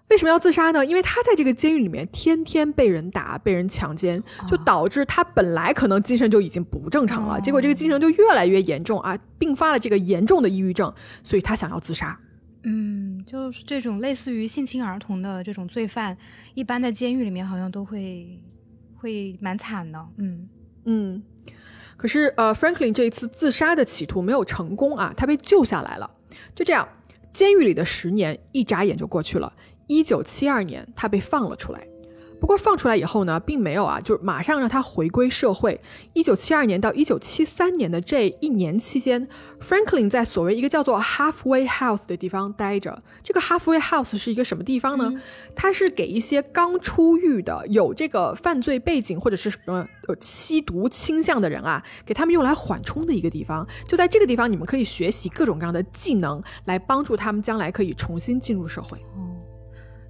[0.08, 0.86] 为什么要自杀呢？
[0.86, 10.90] 因为他在这个监狱里面天天被人打、被人强奸，就导致他本来可能精神就已经不正常了，结果这个精神就越来越严重啊，并发了这个严重的抑郁症，
[11.22, 12.18] 所以他想要自杀。
[12.70, 16.14] 嗯，就是这种类似于性侵儿童的这种罪犯，
[16.52, 18.38] 一般在监狱里面好像都会
[18.94, 20.06] 会蛮惨的。
[20.18, 20.46] 嗯
[20.84, 21.22] 嗯，
[21.96, 26.10] 可是呃，Franklin 这一次自杀的企图没有成功啊，他被救下来了。
[26.54, 26.86] 就这样，
[27.32, 29.50] 监狱里的十年一眨眼就过去了。
[29.86, 31.87] 一九七二年，他被放了出来。
[32.40, 35.80] 不过放出来以后呢，并没有啊，就马上让他回归社会。
[36.12, 39.28] 一九七二年到一九七三年的这一年期间
[39.60, 42.98] ，Franklin 在所谓一个叫做 Halfway House 的地方待着。
[43.22, 45.12] 这个 Halfway House 是一个什么地方呢？
[45.56, 53.66] 它是给一些刚出狱的、有这个犯罪背景或者是什么有吸毒倾向的人啊，给他们用来缓冲的一个地方。
[53.86, 58.98] 就在这个地方，你们可以学习各种各样的技能，来帮助他们将来可以重新进入社会。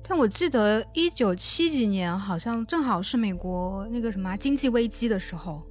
[0.08, 5.62] 但我记得一九七几年，好像正好是美国那个什么经济危机的时候，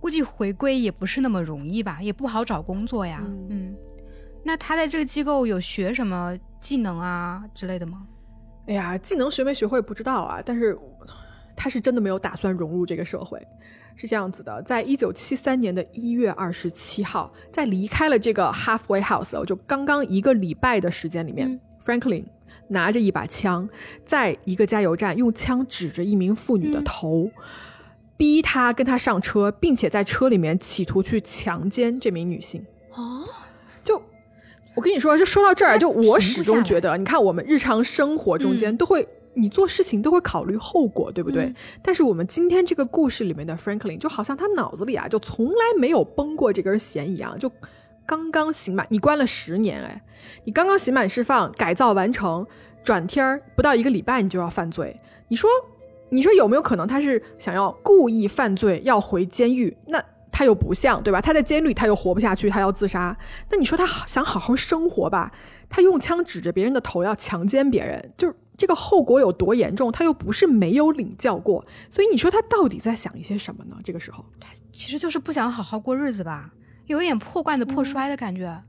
[0.00, 3.22] 估计回归也不是那么容易吧，也不好找工作呀。
[3.50, 3.76] 嗯，
[4.42, 8.06] 那他在这个机构有学什么技能啊之类的吗？
[8.66, 10.76] 哎呀，技能学没学会不知道啊，但是
[11.54, 13.38] 他是真的没有打算融入这个社会。
[13.96, 22.24] 是这样子的，在一九七三年的一月二十七号，在离开了这个 Halfway House，就刚刚一个礼拜的时间里面，Franklin。
[22.68, 23.68] 拿着一把枪，
[24.04, 27.30] 在一个加油站用枪指着一名妇女的头，
[28.16, 32.64] 逼她跟他上车，并且在车里面企图去强奸这名女性。
[32.92, 33.24] 哦，
[33.82, 34.00] 就
[34.74, 41.52] 我跟你说，就说到这儿，就我始终觉得，你看我们日常生活中间都会，你做事情都会考虑后果，对不对？
[41.82, 47.50] 但是我们今天这个故事里面的 Franklin，就好像他脑子里啊，就从来没有绷过这根弦一样，就
[48.06, 50.02] 刚刚刑满，你关了十年，哎，
[50.44, 52.46] 你刚刚刑满释放，改造完成，
[52.82, 55.48] 转天儿不到一个礼拜，你就要犯罪，你说，
[56.10, 59.76] 你说有没有可能他是想要故意犯罪，要回监狱？
[59.86, 60.04] 那？
[60.36, 61.20] 他又不像，对吧？
[61.20, 63.16] 他在监狱他又活不下去，他要自杀。
[63.50, 65.30] 那你说他想好好生活吧？
[65.68, 69.92] 他用枪指着别人的头要强奸别人，就是这个后果有多严重？
[69.92, 73.76] 他又不是没有领教过，所以你说他到底在想一些什么呢？
[73.84, 76.50] 这个时候，他其实就是不想好好过日子吧，
[76.86, 78.62] 有一点破罐子破摔的感觉。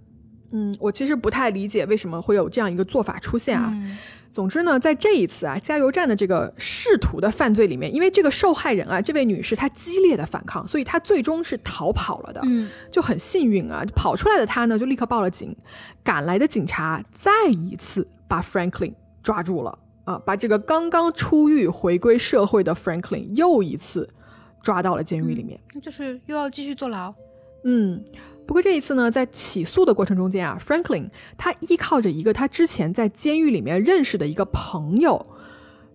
[0.51, 3.73] 嗯，我其实不太理解为什么会有这样一个做法出现啊。
[4.31, 12.41] 总之呢，在这一次啊加油站的这个试图的犯罪里面，因为这个受害人啊，这位女士她激烈的反抗，所以她最终是逃跑了的。
[12.45, 15.55] 嗯，就很幸运啊，跑出来的她呢就立刻报了警，
[16.03, 24.09] 赶来的警察再一次把 Franklin 抓住了啊，把这个刚刚出狱回归社会的 Franklin 又一次
[24.61, 27.13] 抓到了监狱里面，那就是又要继续坐牢。
[27.65, 28.03] 嗯。
[28.47, 35.25] 不过这一次呢，在起诉的过程中间啊，Franklin 他依靠着一个他之前在监狱里面认识的一个朋友，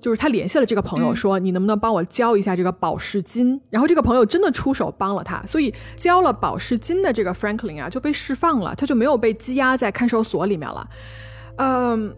[0.01, 3.61] 就是他联系了这个朋友，说你能不能帮我交一下这个保释金？
[3.71, 10.91] 然后这个朋友真的出手帮了他，所以交了保释金的这个 Franklin 啊就被释放了，他就没有被羁押在看守所里面了。
[11.59, 12.13] 嗯。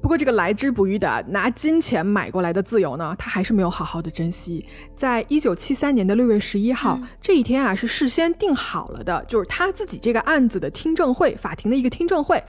[0.00, 4.64] 不过，这个来之不易的拿金钱买过来的自由呢，他还是没有好好的珍惜。
[4.94, 12.42] 在一九七三年的六月十一号这一天啊，是事先定好了的，就是他自己这个案子的听证会，法庭的一个听证会，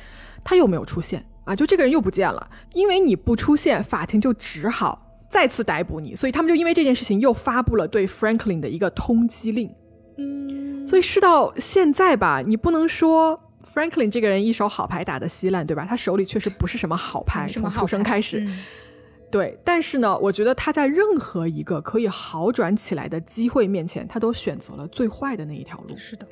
[0.43, 2.47] 他又没有出现啊，就这个人又不见了。
[2.73, 9.69] 因为你不出现，法庭就只好再次逮捕你，所以他们就因为这件事情又发布了对 Franklin 的一个通缉令。
[10.17, 13.41] 嗯，所以事到现在吧，你不能说。
[13.71, 15.85] Franklin 这个人一手好牌打得稀烂，对吧？
[15.87, 18.47] 他手里确实不是什么好牌，从出生开始。
[19.29, 25.95] 对，但是呢，我觉得他在任何一个可以好转起来的机会面前，他都选择了最坏的那一条路。
[25.95, 26.27] 是的，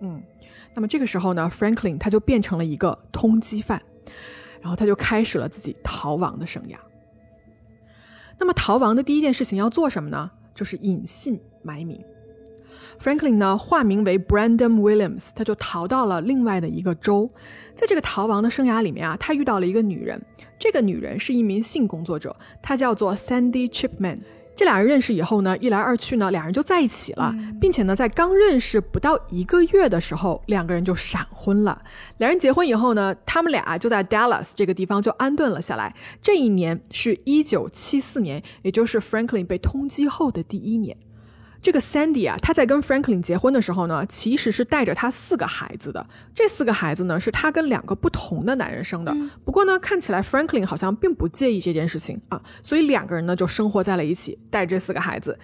[0.00, 0.22] 嗯。
[0.74, 3.82] 那么这个时候呢，Franklin 他就变成了一个通缉犯，
[4.60, 6.76] 然后他就开始了自己逃亡的生涯。
[8.38, 10.30] 那么逃亡的第一件事情要做什么呢？
[10.54, 12.00] 就是隐姓埋名。
[13.00, 17.30] Franklin 呢，化名为 Brandon Williams，他就逃到了另外的一个州。
[17.74, 20.20] 在这个逃亡的生涯里面啊，他遇到了一个女人，
[20.58, 24.18] 这个女人是一名性工作者，她叫做 Sandy Chipman。
[24.56, 31.80] 这俩人认识以后呢，一来二去呢，俩人就在一起了，并且呢，在刚认识不到一个月的时候，两个人就闪婚了。
[32.16, 35.94] 两人结婚以后呢，他们俩就在 Dallas 这个地方就安顿了下来。
[36.20, 40.96] 这一年是一九七四年，也就是 Franklin 被通缉后的第一年。
[41.60, 46.06] 这个 Sandy 啊，他在跟 Franklin 结婚的时候呢，其实是带着他四个孩子的。
[46.34, 49.14] 这四个孩子呢，是他跟两个不同的男人生的。
[49.44, 55.38] 不过呢，看起来 Franklin 好像并不介意这件事情啊，所以两个人呢就生活在了一起，带这四个孩子。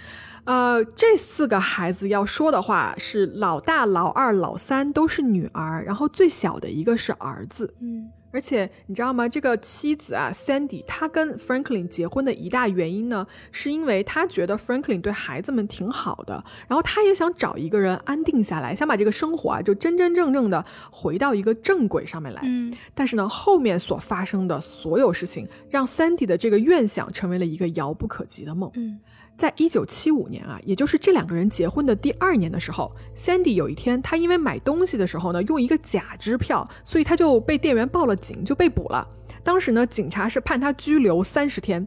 [0.45, 7.75] 呃，这四个孩子要说的话是老大、老二、老三都是女儿，然后最小的一个是儿子。
[7.81, 8.11] 嗯。
[8.35, 9.29] 而且你知道吗？
[9.29, 22.43] 这个妻子啊，Sandy，她跟 Franklin 结婚的一大原因呢，是因为她觉得 Franklin 对孩子们挺好的，然后她也想找一个人安定下来，想把这个生活啊，就真真正正的回到一个正轨上面来。
[22.45, 22.75] 嗯。
[22.93, 28.69] 但是呢，后面所发生的所有事情，让 Sandy 的这个愿想成为了一个遥不可及的梦。
[28.75, 28.99] 嗯。
[29.37, 39.07] 在一九七五年啊，也就是这两个人结婚的第二年的时候，Sandy 有一天，他因为买东西的时候呢，用一个假支票，所以他就被店员报了警，就被捕了。
[39.43, 41.87] 当时呢，警察是判他拘留三十天。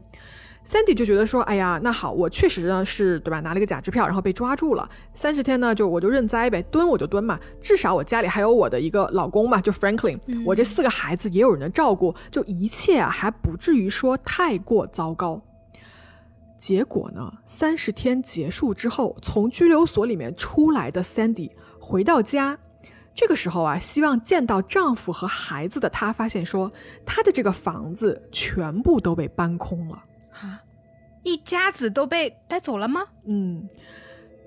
[0.66, 15.42] Sandy 就觉得说，哎呀，那好，我确实呢是对吧，拿了一个假支票，然后被抓住了，三十天呢，就我就认栽呗，蹲我就蹲嘛，至少我家里还有我的一个老公嘛，就 Franklin，我这四个孩子也有人的照顾，就一切啊还不至于说太过糟糕。
[16.58, 17.32] 结果呢？
[17.46, 22.58] 三十天结束之后，从拘留所里面出来的 Sandy 回到家，
[23.14, 26.72] 这个时候啊，希望见到丈夫和孩子的她，发现说，
[27.06, 30.64] 她的这个房子全部都被搬空了啊！
[31.24, 33.04] 一家子都被带走了吗？
[33.26, 33.68] 嗯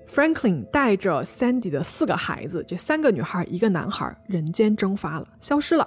[0.08, 5.86] ，Franklin 带着 Sandy 的四个孩子，这三个女孩一个男孩，人间蒸发了，消失了。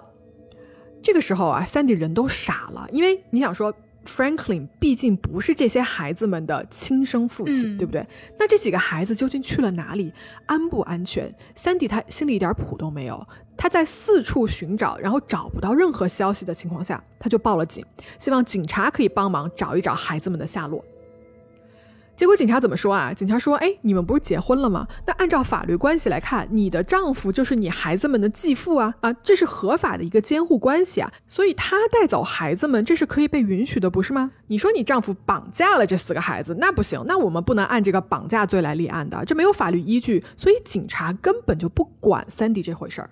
[1.01, 3.73] 这个时候啊，Sandy 人都傻了，因为你想说。
[4.05, 8.05] Franklin 毕竟不是这些孩子们的亲生父亲，对不对？
[8.37, 10.13] 那这几个孩子究竟去了哪里？
[10.45, 13.25] 安不安全？Sandy 他心里一点谱都没有。
[13.55, 17.85] 他在四处寻找，然后找不到任何消息的情况下，他就报了警，
[18.17, 20.83] 希望警察可以帮忙找一找孩子们的下落。
[22.15, 23.11] 结果警察怎么说啊？
[23.11, 24.87] 警察说：“哎，你们不是结婚了吗？
[25.07, 34.31] 那按照法律关系来看，你的丈夫就是你孩子们的继父啊啊，这是合法的一个监护关系啊，所以他带走孩子们，这是可以被允许的，不是吗？
[34.47, 43.09] 你说你丈夫绑架了这四个孩子，那不行，那我们不能按这个绑架罪来立案的，这没有法律依据，所以警察根本就不管三弟这回事儿。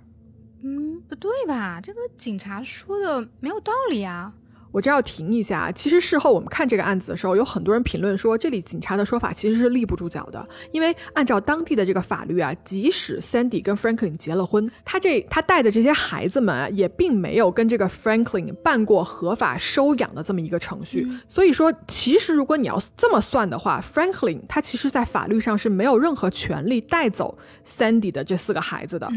[0.63, 1.81] 嗯，不对吧？
[1.81, 4.31] 这个警察说的没有道理啊。”
[4.71, 5.71] 我这要停一下。
[5.71, 10.45] 其实事后我们看这个案子的时候，有很多人评论说，这里警察的说法其实是立不住脚的。
[10.71, 21.07] 因为按照当地的这个法律啊，即使 Sandy 跟 Franklin 结了婚，他这他带的这些孩子们啊，也并没有跟这个 Franklin 办过合法收养的这么一个程序。
[21.27, 29.09] 所以说，其实如果你要这么算的话，Franklin 他其实在法律上是没有任何权利带走 Sandy 的这四个孩子的。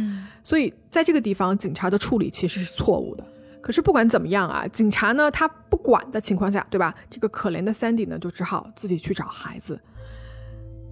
[0.42, 3.24] 所以在这个地方，警察的处理其实是错误的。
[3.64, 6.94] 可是不管怎么样啊，警察呢他不管的情况下，对吧？
[7.08, 9.80] 这个可怜的 Sandy 呢就只好自己去找孩子。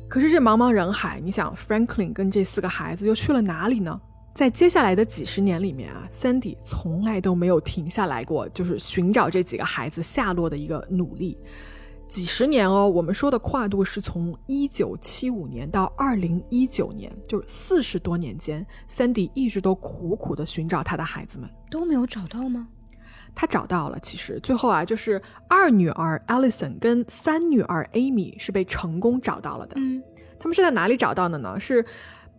[0.08, 4.00] 可是这茫茫人海，你想 Franklin 跟这四个孩子又去了哪里呢？
[4.34, 11.36] 在接下来的几十年里面啊，Sandy 从来都没有停下来过，就是寻找这几个孩子下落的一个努力。
[12.12, 22.68] 几十年哦，我们说的跨度是从一九七五年到二零一九年，就是四十多年间，Sandy 一直都苦苦的寻找他的孩子们，都没有找到吗？
[23.34, 29.76] 他找到了，其实最后啊，就是二女儿 Alison 跟三女儿 Amy 是被成功找到了的。
[29.78, 30.02] 嗯，
[30.38, 31.58] 他们是在哪里找到的呢？
[31.58, 31.82] 是。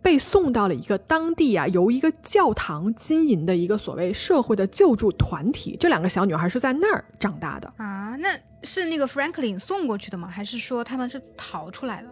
[0.04, 5.74] 被送到了一个当地啊，由一个教堂经营的一个所谓社会的救助团体。
[5.80, 8.14] 这两个小女孩是在那儿长大的啊？
[8.20, 8.28] 那
[8.62, 10.28] 是那个 Franklin 送过去的吗？
[10.28, 12.08] 还是说他们是逃出来的？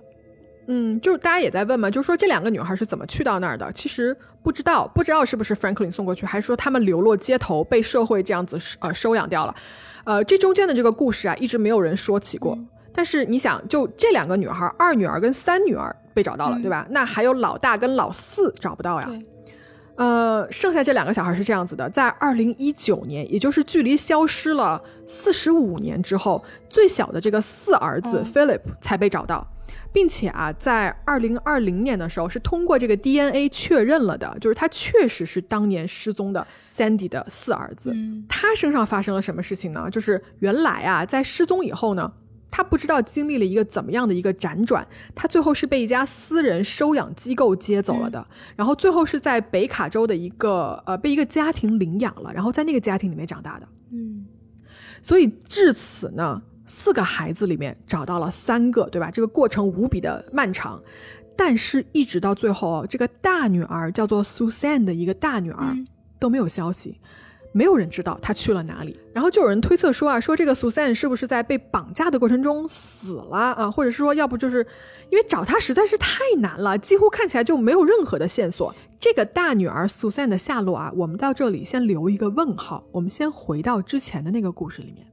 [0.68, 3.70] 嗯，就是大家也在问嘛，就是说这两个女孩是怎么去到那儿的？
[3.74, 9.55] 其实不知道，不知道是不是 Franklin 送过去，还是说他们流落街头，被社会这样子呃收养掉了？
[10.05, 12.59] 呃，这中间的这个故事啊，一直没有人说起过。
[12.95, 16.87] 但是你想，就这两个女孩，二女儿跟三女儿被找到了，对吧？
[16.91, 19.11] 那还有老大跟老四找不到呀。
[19.95, 29.47] 呃，剩下这两个小孩是这样子的，在二零一九年，也就是距离消失了四十五年之后，最小的这个四儿子 Philip 才被找到，
[29.93, 37.95] 并且啊，在二零二零年的时候是通过这个 DNA 确认了的，就是他确实是当年失踪的 Sandy 的四儿子。
[38.27, 39.91] 他身上发生了什么事情呢？
[39.91, 42.11] 就是原来啊，在失踪以后呢。
[42.53, 48.24] 他不知道经历了一个怎么样的一个辗转，他最后是被一家私人收养机构接走了的，
[48.55, 53.66] 然后最后是在北卡州的一个呃被一个家庭领养了，然后在那个家庭里面长大的。
[53.90, 54.26] 嗯，
[55.00, 59.11] 所以至此呢，四个孩子里面找到了三个，对吧？
[59.11, 60.82] 这个过程无比的漫长，
[61.34, 65.74] 但是一直到最后，这个大女儿叫做 Susan 的一个大女儿
[66.18, 66.94] 都没有消息。
[67.53, 73.70] 没有人知道他去了哪里，然后就有人推测说啊，说这个 Susan 是不是在被绑架的过程中死了啊？
[73.70, 74.66] 或者是说，要不就是
[75.11, 78.74] 因为找他实在是太难了，几乎看起来就没有任何的线索。
[78.98, 82.84] 这个大女儿 Susan 的下落啊，我们到这里先留一个问号。
[82.90, 85.07] 我们先回到之前的那个故事里面。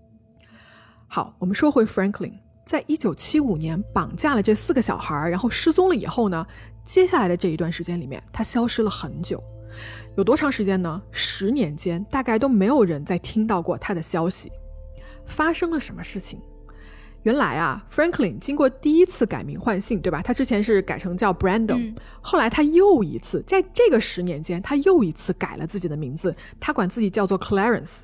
[1.07, 2.33] 好，我们说回 Franklin，
[2.65, 6.45] 在一九七五年绑架了这四个小孩，然后失踪了以后呢，
[6.85, 9.43] 接下来的这一段时间里面，他消失了很久。
[10.15, 11.01] 有多长时间呢？
[11.11, 14.51] 十年间，大概都没有人再听到过他的消息。
[15.25, 16.39] 发生了什么事情？
[17.23, 20.21] 原来啊，Franklin 经过第一次改名换姓，对吧？
[20.21, 28.03] 他之前是改成叫 Brandon，后来他又一次在这个十年间，他又一次改了自己的名字，他管自己叫做 Clarence。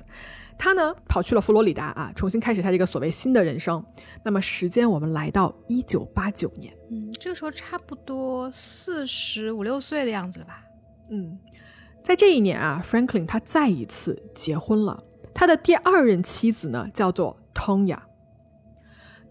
[0.58, 3.84] 他呢，跑去了佛罗里达啊，重新开始他这个所谓新的人生。
[4.22, 10.62] 那么时间我们来到一九八九年，嗯，这个时候差不多四十五六岁的样子了吧？
[11.10, 11.38] 嗯。
[12.06, 15.02] 在这一年啊，Franklin 他再一次结婚了。
[15.34, 17.98] 他的第二任妻子呢，叫做 Tonya。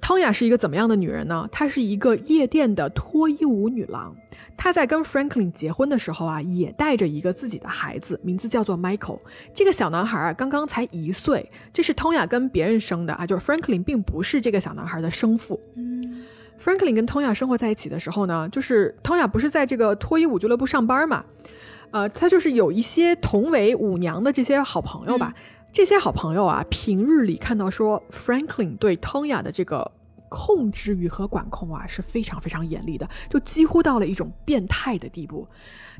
[0.01, 1.47] Tonya 是一个怎么样的女人呢？
[1.49, 4.13] 她是一个夜店的脱衣舞女郎。
[4.57, 9.21] 她在跟 Franklin 结婚的时候啊，也带着一个自己的孩子，名字叫做 Michael。
[9.53, 11.49] 这个小男孩啊，刚刚才一岁。
[11.71, 15.57] 这是 Tonya 跟别人生的啊，就是 Franklin 并不是这个小男孩的生父。
[15.77, 16.25] 嗯
[16.61, 21.23] ，Franklin 跟 Tonya 生活在一起的时候呢，就是 Tonya 不是在这个脱衣舞俱乐部上班嘛？
[21.91, 25.33] 呃，他就是有一些同为舞娘的这些好朋友吧，
[25.71, 29.91] 这些好朋友啊，平日里看到说 Franklin 对 Tonya 的这个
[30.29, 35.47] 控制欲和管控啊是非常非常严厉的，就几乎到了一种变态的地步。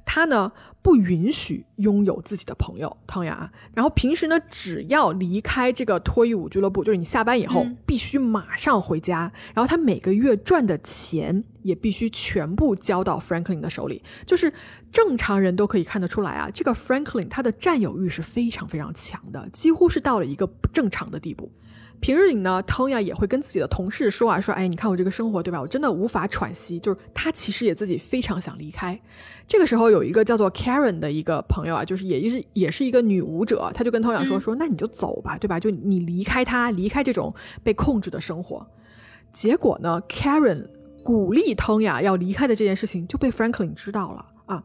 [0.04, 0.52] 他呢
[0.86, 14.04] 不允许拥有自己的朋友汤雅，然后平时呢只要离开这个脱衣舞俱乐部，就是你下班以后必须马上回家，然后他每个月赚的钱也必须全部交到 Franklin 的手里。
[14.28, 14.54] 就是
[14.92, 21.52] 正常人都可以看得出来啊，这个 Franklin 他的占有欲是非常非常强的，几乎是到了一个不正常的地步。
[22.02, 25.62] 平日里呢，Tonya 也会跟自己的同事说啊，说，哎，你看我这个生活，对吧？
[25.62, 26.78] 我真的无法喘息。
[26.78, 29.00] 就是他其实也自己非常想离开。
[29.48, 35.60] 这个时候有一个叫做 Karen 的一个朋友啊，就是也是也是一个女舞者，她就跟 Tonya 说，说，那你就走吧，对吧？
[35.60, 38.66] 就你离开他，离开这种被控制的生活。
[39.32, 40.68] 结果呢，Karen
[41.04, 44.26] 鼓励 Tonya 要离开的这件事情就被 Franklin 知道了。
[44.46, 44.64] 啊，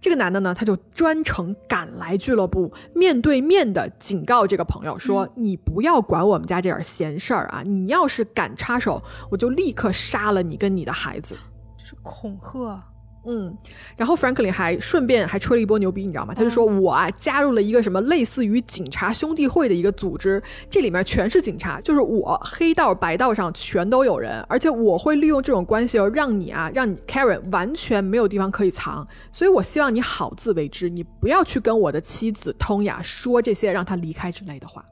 [0.00, 7.62] 这个男的呢，他就专程赶来俱乐部，面对面的警告这个朋友说：“你不要管我们家这点闲事儿啊！
[7.62, 8.98] 你要是敢插手，
[9.30, 11.36] 我就立刻杀了你跟你的孩子。”
[11.76, 12.82] 这是恐吓。
[13.30, 13.54] 嗯，
[13.94, 16.32] 然后 Franklin 还顺便还吹了一波牛逼，你知道吗？
[16.32, 34.82] 他就说我啊加入了一个什么类似于警察兄弟会的一个组织，这里面全是警察，就是我黑道白道上全都有人，而且我会利用这种关系哦，让你啊，让你 Karen 完全没有地方可以藏，所以我希望你好自为之，你不要去跟我的妻子通雅说这些让他离开之类的话。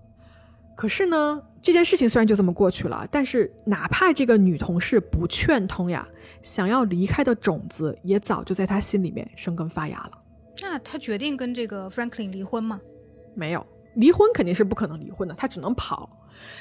[0.74, 6.06] 可是呢，这件事情虽然就这么过去了，但是哪怕这个女同事不劝通呀，
[6.40, 10.12] 想要离开的种子也早就在她心里面生根发芽了。
[10.62, 12.80] 那她决定跟这个 Franklin 离婚吗？
[13.34, 16.08] 没有，离婚肯定是不可能离婚的，她只能跑。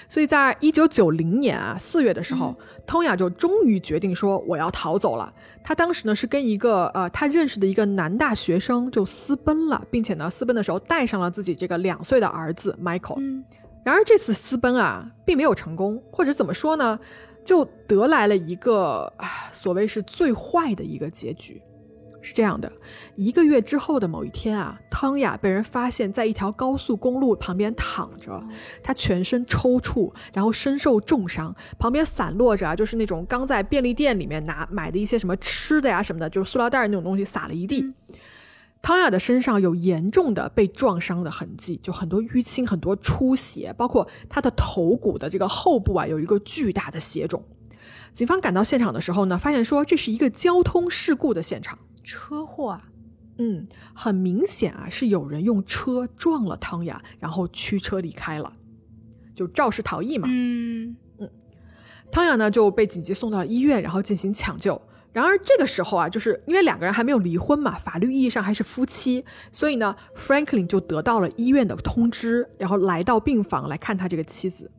[0.10, 5.32] 所以在一九九零年啊四月的时候，通雅就终于决定说我要逃走了。
[5.64, 13.44] 她当时呢是跟一个呃她认识的一个男大学生就私奔了，并且呢私奔的时候带上了自己这个两岁的儿子 Michael。
[13.86, 17.00] 然而这次私奔啊，并没有成功，或者怎么说呢，
[17.44, 19.14] 就得来了一个，
[19.52, 21.62] 所谓是最坏的一个结局。
[22.20, 22.72] 是这样的，
[23.16, 28.44] 一个月之后的某一天啊，汤雅被人发现在一条高速公路旁边躺着，
[28.82, 37.94] 他全身抽搐，然后身受重伤，旁边散落着啊，就是那种刚在便利店里面拿买的一些什么吃的呀什么的，就是塑料袋那种东西撒了一地。
[38.86, 47.44] 汤雅的身上有严重的被撞伤的痕迹，就很多淤青、很多出血，包括他的头骨的这个后部啊有一个巨大的血肿。
[48.14, 52.90] 警方赶到现场的时候呢，发现说这是一个交通事故的现场，车祸啊，
[53.40, 58.54] 嗯，很明显啊是有人用车撞了汤雅，然后驱车离开了，
[59.34, 60.28] 就肇事逃逸嘛。
[60.30, 61.28] 嗯嗯，
[62.12, 64.80] 汤雅呢就被紧急送到了医院，然后进行抢救。
[65.16, 74.70] 然而这个时候啊，就是因为两个人还没有离婚嘛，法律意义上还是夫妻，所以呢，Franklin 就得到了医院的通知，然后来到病房来看他这个妻子。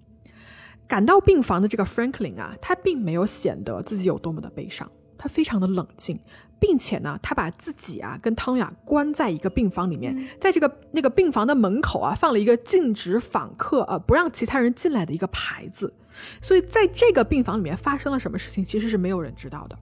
[0.87, 6.21] 赶到病房的这个 Franklin 啊，他并没有显得自己有多么的悲伤，他非常的冷静，
[6.61, 15.95] 并且呢，他把自己啊跟汤雅关在一个病房里面，在这个那个病房的门口啊放了一个禁止访客呃不让其他人进来的一个牌子，
[16.43, 19.79] 所以在这个病房里面发生了什么事情，其实是没有人知道的。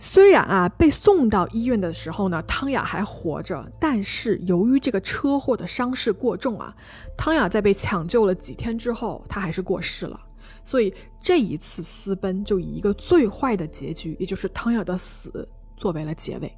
[0.00, 6.72] 虽然啊，被送到医院的时候呢，汤雅还活着，但是由于这个车祸的伤势过重啊，
[7.16, 10.20] 汤雅在被抢救了几天之后，她还是过世了。
[10.62, 16.52] 所以这一次私奔就以一个最坏的结局，也就是汤雅的死作为了结尾。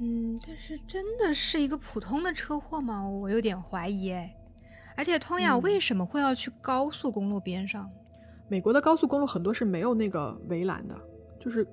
[0.00, 3.08] 嗯，但是真的是一个普通的车祸吗？
[3.08, 4.30] 我有点怀疑哎。
[4.94, 7.90] 而且汤雅为什么会要去高速公路边上？
[8.46, 10.94] 美国的高速公路很多是没有那个围栏的，
[11.40, 11.66] 就是。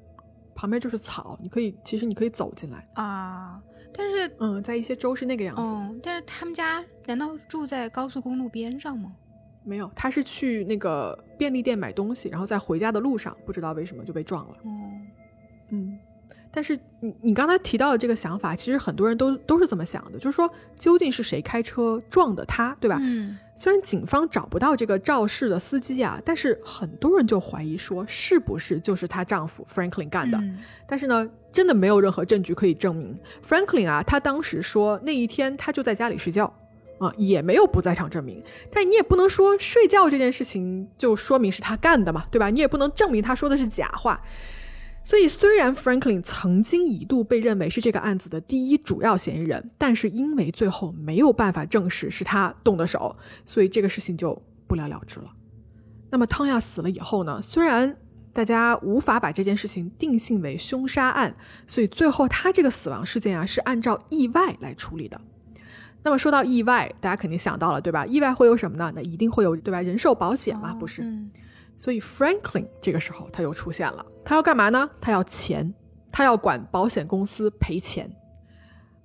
[0.62, 3.59] 旁边就是草，你可以，其实你可以走进来啊。
[3.91, 5.62] 但是，嗯，在一些州是那个样子。
[5.64, 9.12] 嗯，但是他们家难道住在高速公路边上吗？
[9.64, 14.57] 没有，他是去那个便利店买东西，然后在回家的路上，不知道为什么就被撞了。
[14.64, 15.07] 嗯，
[15.70, 15.99] 嗯。
[16.54, 22.97] 但是你你刚才提到的这个想法，其实很多人都都是这么想的，就是说究竟是谁开车撞的他，对吧？
[23.02, 23.38] 嗯。
[23.56, 30.41] 虽然警方找不到这个肇事的司机啊，但是很多人就怀疑说是不是就是她丈夫 Franklin 干的。
[30.88, 33.16] 但是呢，真的没有任何证据可以证明
[33.47, 36.52] Franklin 啊，他当时说那一天他就在家里睡觉
[36.97, 38.43] 啊，也没有不在场证明。
[38.72, 42.49] 但你也不能说睡觉这件事情就说明是他干的嘛，对吧？
[42.49, 44.20] 你也不能证明他说的是假话。
[45.04, 55.32] 所以，虽然 Franklin 曾经一度被认为是这个案子的第一主要嫌疑人，但是因为最后没有办法证实是他动的手，所以这个事情就不了了之了。
[56.12, 57.41] 那么汤亚死了以后呢？
[57.41, 57.97] 虽然
[58.32, 61.36] 大家无法把这件事情定性为凶杀案，
[61.66, 65.20] 所以最后他这个死亡事件啊是按照意外来处理的。
[66.04, 68.06] 那么说到意外，大家肯定想到了对吧？
[68.06, 68.91] 意外会有什么呢？
[68.95, 69.82] 那一定会有对吧？
[69.82, 71.04] 人寿保险嘛，不是？
[71.82, 74.88] 所以 Franklin 这个时候他又出现了，他要干嘛呢？
[75.02, 75.74] 他要钱，
[76.12, 78.08] 他要管保险公司赔钱。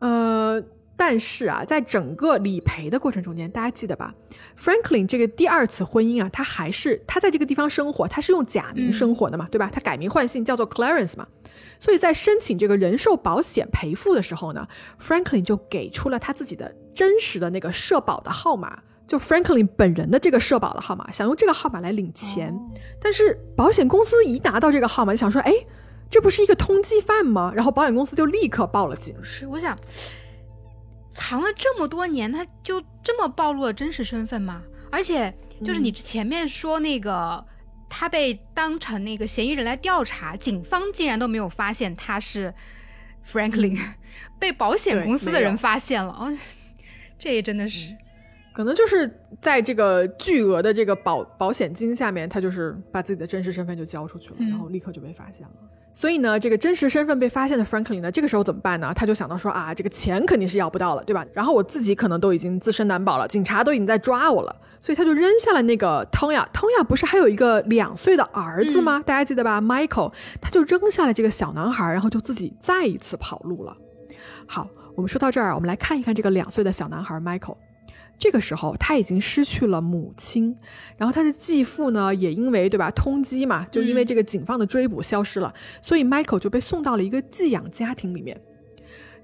[0.00, 0.62] 呃，
[0.94, 4.14] 但是啊，在整个理赔的过程中间，大家记得吧
[4.58, 9.70] ？Franklin 这个第二次婚姻啊，他还是他在这个地方生活，他是用假名生活的嘛，对吧？
[9.72, 11.26] 他改名换姓叫做 Clarence 嘛。
[11.78, 14.68] 所以在申请这个人寿保险赔付的时候呢
[15.00, 18.82] ，Franklin 就给出了他自己的真实的那个社保的号码。
[19.06, 22.54] 就 Franklin 本人的这个社保的号码，想用这个号码来领钱，
[23.00, 25.52] 但是保险公司一拿到这个号码就想说，哎，
[26.10, 27.52] 这不是一个通缉犯吗？
[27.54, 29.14] 然后保险公司就立刻报了警。
[29.22, 29.78] 是，我想
[31.10, 34.62] 藏了这么多年，他就这么暴露了真实身份吗？
[34.90, 35.32] 而且
[35.64, 37.44] 就是你前面说那个。
[37.88, 42.52] 他被当成那个嫌疑人来调查，警方竟然都没有发现他是
[43.24, 43.78] Franklin，
[44.40, 46.10] 被保险公司的人发现了。
[46.10, 46.36] 哦，
[47.16, 47.96] 这也真的是，
[48.56, 55.52] 可能就是在这个巨额的这个保保险金下面，他就是把自己的真实身份就交出去了，然后立刻就被发现了。
[55.92, 58.94] 所以呢，这个真实身份被发现的 Franklin 呢，这个时候怎么办呢？
[58.96, 61.22] 他就想到说啊，这个钱肯定是要不到了，对吧？
[61.34, 69.02] 然后我自己可能都已经自身难保了，警察都已经在抓我了，所以他就扔下了那个 Tonya，Tonya 不是还有一个两岁的儿子吗？
[69.04, 73.76] 大家记得吧？Michael，他就扔下了这个小男孩，然后就自己再一次跑路了。
[74.46, 77.56] 好，我们说到这儿，我们来看一看这个两岁的小男孩 Michael。
[78.18, 80.56] 这个时候他已经失去了母亲，
[80.96, 85.52] 然后他的继父呢也因为对吧通缉嘛，就因为这个警方的追捕消失了，
[85.82, 88.40] 所以 Michael 就被送到了一个寄养家庭里面。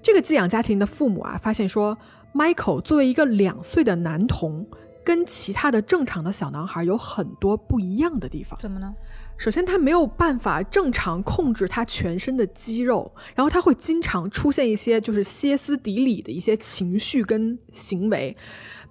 [0.01, 1.97] 这个寄养家庭的父母啊发现说
[2.33, 4.67] ，Michael 作为一个两岁的男童，
[5.03, 8.59] 跟其他的正常的小男孩有很多不一样的地方。
[8.59, 8.93] 怎么呢？
[9.35, 18.35] 首先他没有办法正常控制他全身的肌肉，然后他会经常出现一些就是歇斯底里的一些情绪跟行为。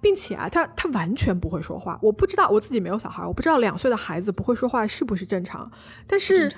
[0.03, 1.97] 并且啊，他他完全不会说话。
[2.01, 5.71] 我不知道我自己没有小孩，我不知道两岁的孩子不会说话是不是正常。
[6.05, 6.51] 但是，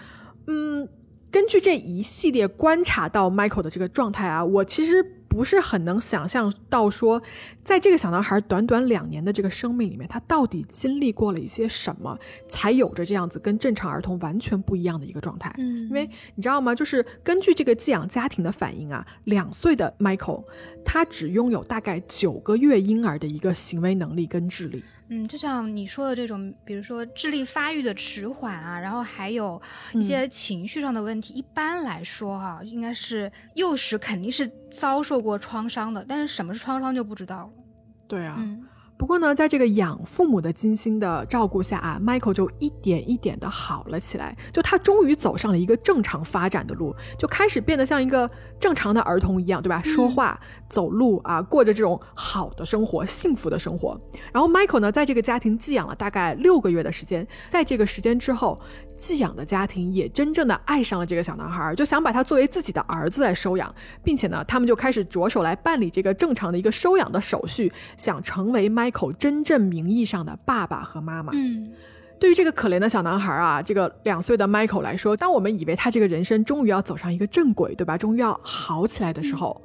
[0.48, 0.90] 嗯，
[1.32, 5.22] 根据这一系列观察到 Michael 的这个状态啊，我其实。
[5.36, 7.22] 不是很能想象到说，
[7.62, 12.18] 在这个小男孩短短两年的这个生命里面，他到底经历过了一些什么，
[12.48, 15.54] 才有着这样子跟正常儿童完全不一样的一个状态。
[15.58, 16.74] 嗯，因为你知道吗？
[16.74, 20.46] 就是根据这个寄养家庭的反应啊，两岁的 Michael，
[20.86, 24.82] 他只拥有大概九个月婴儿的一个行为能力跟智力。
[25.10, 29.62] 嗯，就像你说的这种，比如说智力发育的迟缓啊，然后还有
[29.94, 37.50] 一些情绪上的问题，一般来说哈，应该是幼时肯定是遭受过创伤的，但是什么是创伤就不知道了。
[38.08, 38.44] 对啊。
[38.98, 44.36] 不过呢，在这个养父母的精心的照顾下啊，Michael 就一点一点的好了起来。
[44.54, 48.30] 就他终于走上了一个正常发展的路，就开始变得像一个
[48.60, 49.82] 正常的儿童一样，对吧？
[49.84, 50.40] 说话、
[50.70, 54.00] 走路啊，过着这种好的生活、幸福的生活。
[54.32, 58.58] 然后 Michael 呢，在这个家庭寄养了大概六个月的时间，在这个时间之后。
[58.98, 63.74] 寄养的家庭也真正的爱上了这个小男孩，就想把他作为自己的儿子来收养，
[64.04, 71.32] 并且呢，他们就开始着手来办理这个正常的一个收养的手续，想成为 Michael 真正名义上的爸爸和妈妈。
[71.36, 71.72] 嗯，
[72.20, 77.98] 对于这个可怜的小男孩啊，这个两岁的 Michael 来说，当我们以为他这个人生终于要走上一个正轨，对吧？
[77.98, 79.62] 终于要好起来的时候，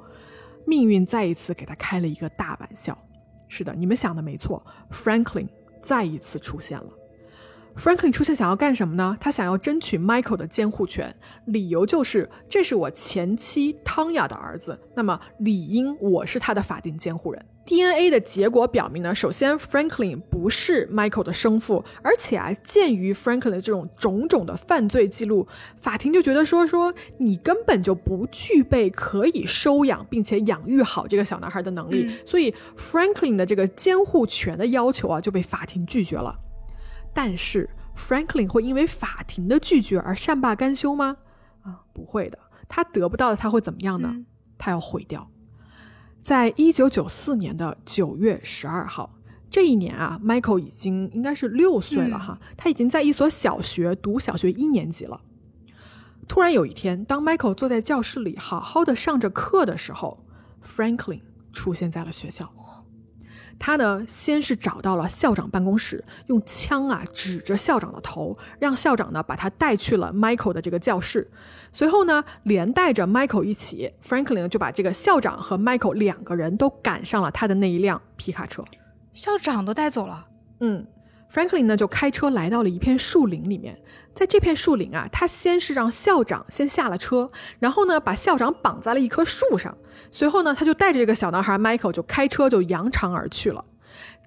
[0.65, 2.97] 命运再一次给他开了一个大玩笑。
[3.47, 5.47] 是的，你们想的没错，Franklin
[5.81, 6.87] 再一次出现了。
[7.75, 9.17] Franklin 出现想要干什么呢？
[9.19, 11.15] 他想要争取 Michael 的监护权，
[11.45, 17.43] 理由就是这是我前妻汤雅的儿子，那么理应我是他的法定监护人。
[17.63, 25.47] DNA 的结果表明呢，首先 Franklin 不是 Michael 的生父，而且啊，鉴于 Franklin 的这种种种的犯罪记录，
[25.79, 36.37] 法庭就觉得说说你根本就不具备可以收养并且养育好这个小男孩的能力，所以 Franklin 的这个监护权的要求啊就被法庭拒绝了。
[37.13, 41.17] 但是 Franklin 会因为法庭的拒绝而善罢甘休吗？
[41.61, 42.39] 啊，不会的。
[42.67, 44.25] 他得不到的他会怎么样呢？
[44.57, 45.29] 他要毁掉。
[46.21, 49.17] 在一九九四年的九月十二号，
[49.49, 55.19] 这一年啊，Michael 已经应该是六岁了哈，他已经在一所小学读小学一年级了。
[56.27, 60.25] 突然有一天，当 Michael 坐在教室里好好的上着课的时候
[60.63, 62.53] ，Franklin 出现在了学校。
[63.63, 71.29] 他呢，先是找到了校长办公室，用枪啊指着校长的头，让校长呢把他带去了 Michael 的这个教室。
[71.71, 78.63] 随后呢，连带着 Michael 一起，Franklin 就把这个校长和 Michael 两个人都赶上了他的那一辆皮卡车。
[79.13, 80.25] 校长都带走了，
[80.59, 80.87] 嗯。
[81.31, 83.79] Franklin 呢，就开车来到了一片树林里面。
[84.13, 87.29] 在这片树林啊，他先是让校长先下了车，
[87.59, 89.77] 然后呢，把校长绑在了一棵树上。
[90.11, 93.63] 随后呢，他就带着这个小男孩 Michael 就开车就扬长而去了。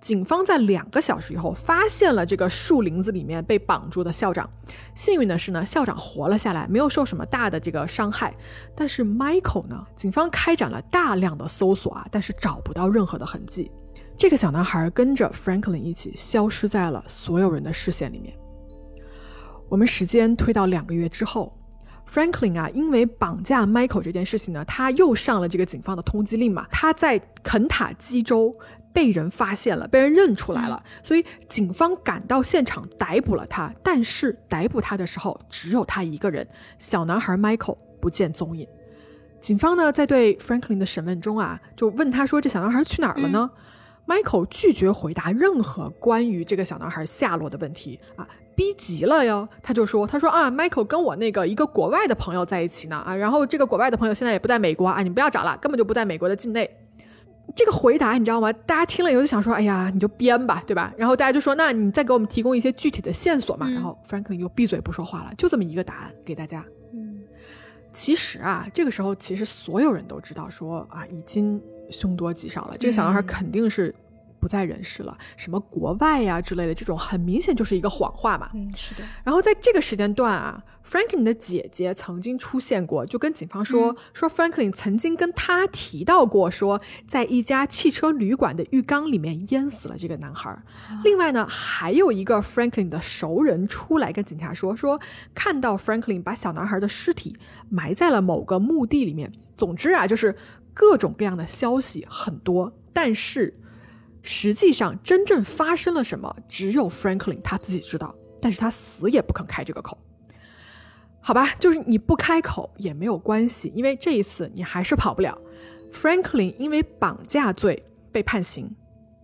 [0.00, 4.48] 警方在两个小时以后发现了这个树林子里面被绑住的校长。
[4.94, 8.34] 幸运的是呢，校长活了下来，没有受什么大的这个伤害。
[8.74, 13.70] 但是 Michael 呢，警方开展了大量的搜索啊，但是找不到任何的痕迹。
[14.16, 18.34] 这个小男孩跟着 Franklin 一起消失在了所有人的视线里面。
[19.68, 21.52] 我们时间推到两个月之后
[22.08, 26.66] ，Franklin 啊，因为绑架 Michael 这件事情呢，他又上了这个警方的通缉令嘛。
[26.70, 28.54] 他在肯塔基州
[28.92, 33.74] 被人发现了，被人认出来了，所以警方赶到现场逮捕了他。
[33.82, 36.46] 但是逮捕他的时候，只有他一个人，
[36.78, 38.66] 小男孩 Michael 不见踪影。
[39.40, 43.50] 警方呢，在对 Franklin 的审问中啊，就问他说：“这小男孩去哪儿了呢？”
[44.06, 56.70] Michael 拒绝回答任何关于这个小男孩下落的问题啊，逼急了哟，他就说：“他说啊，Michael 跟我那个一个国外的朋友在一起呢啊，然后这个国外的朋友现在也不在美国啊，你不要找了，根本就不在美国的境内。”
[57.54, 58.52] 这个回答你知道吗？
[58.52, 66.64] 大家听了以后就想说：“哎呀，你就编吧，对吧？”然后大家就说：“那你再给我们提供一些具体的线索嘛。”然后 Franklin 就闭嘴不说话了，就这么一个答案给大家。
[66.92, 67.20] 嗯
[67.92, 72.76] 其实啊，这个时候其实所有人都知道，说啊，已经凶多吉少了。
[72.78, 73.94] 这个小男孩肯定是
[74.40, 78.50] 不在人世了，什么国外呀之类的，这种很明显就是一个谎话嘛。
[78.54, 79.02] 嗯，是的。
[79.24, 86.78] 然后在这个时间段啊，Franklin 的姐姐曾经出现过，就跟警方说，说 Franklin 曾经跟他提到过，说
[87.08, 90.54] 在一家汽车旅馆的浴缸里面淹死了这个男孩。
[91.04, 95.00] 另外呢，还有一个 Franklin 的熟人出来跟警察说，说
[95.34, 97.34] 看到 Franklin 把小男孩的尸体
[97.70, 99.32] 埋在了某个墓地里面。
[99.56, 100.34] 总之啊，就是
[100.74, 103.54] 各种各样的消息很多，但是。
[104.26, 109.98] 实际上，真正发生了什么，只有 Franklin 他自己知道，但是他死也不肯开这个口。
[111.20, 115.38] 好吧，就是你不开口也没有关系，因为这一次你还是跑不了。
[115.92, 118.74] Franklin 因为绑架罪被判刑，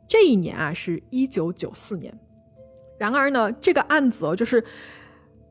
[0.07, 2.15] 这一年啊是一九九四年。
[2.99, 4.63] 然而呢，这个案子哦就是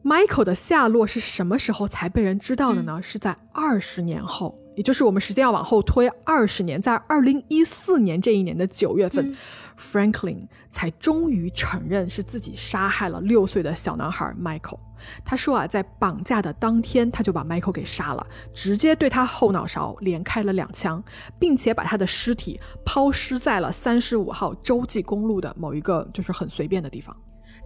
[0.04, 3.02] Michael 的下落是什么时候才被人知道的呢？
[3.02, 4.56] 是在二十年后。
[4.80, 9.36] 也就是我们时间要往后推二十年，在二零一四年这一年的九月份
[9.78, 14.80] ，Franklin 才终于承认是自己杀害了六岁的小男孩 Michael。
[15.26, 21.04] 他说啊，在绑架的当天，他就把 Michael 给杀了，直接对他后脑勺连开了两枪，
[21.38, 27.14] 并且把他的尸体抛尸在了三十五号洲际公路的某一个就是很随便的地方。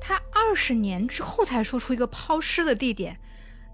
[0.02, 3.20] 他二十年之后才说出一个抛尸的地点，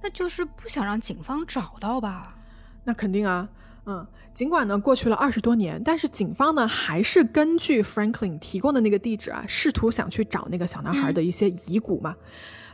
[0.04, 2.36] 那就是不想让警方找到吧？
[2.84, 3.48] 那肯定啊，
[3.86, 12.16] 嗯，尽管呢过去了二十多年，但是警方呢还是根据 Franklin 提供的那个地址啊，试图想去找那个小男孩的一些遗骨嘛。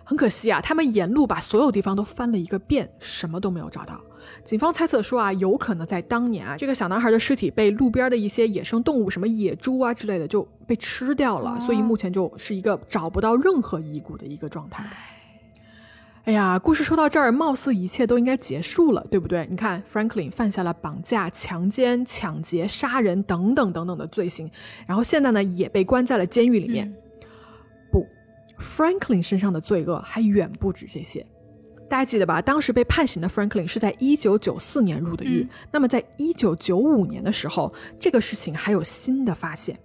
[0.08, 3.99] 很可惜啊，他们沿路把所有地方都翻了一个遍，什么都没有找到。
[4.43, 14.84] 警方猜测说啊，有可能在当年啊，这个小男孩的尸体被路边的一些野生动物，什么野猪啊之类的就被吃掉了，所以目前就是一个找不到任何遗骨的一个状态。
[16.26, 19.48] 哎呀，故事说到这儿，貌似一切都应该结束了，对不对？
[19.48, 24.50] 你看，Franklin 犯下了绑架、强奸、抢劫、杀人等等等等的罪行，
[24.88, 26.92] 然后现在呢，也被关在了监狱里面。
[27.92, 28.04] 不
[28.60, 31.24] ，Franklin 身上的罪恶还远不止这些。
[31.88, 32.42] 大家记得吧？
[32.42, 39.78] 当时被判刑的 Franklin 是在一九九四年入的狱，那么在一九九五年的时候，这个事情还有新的发现，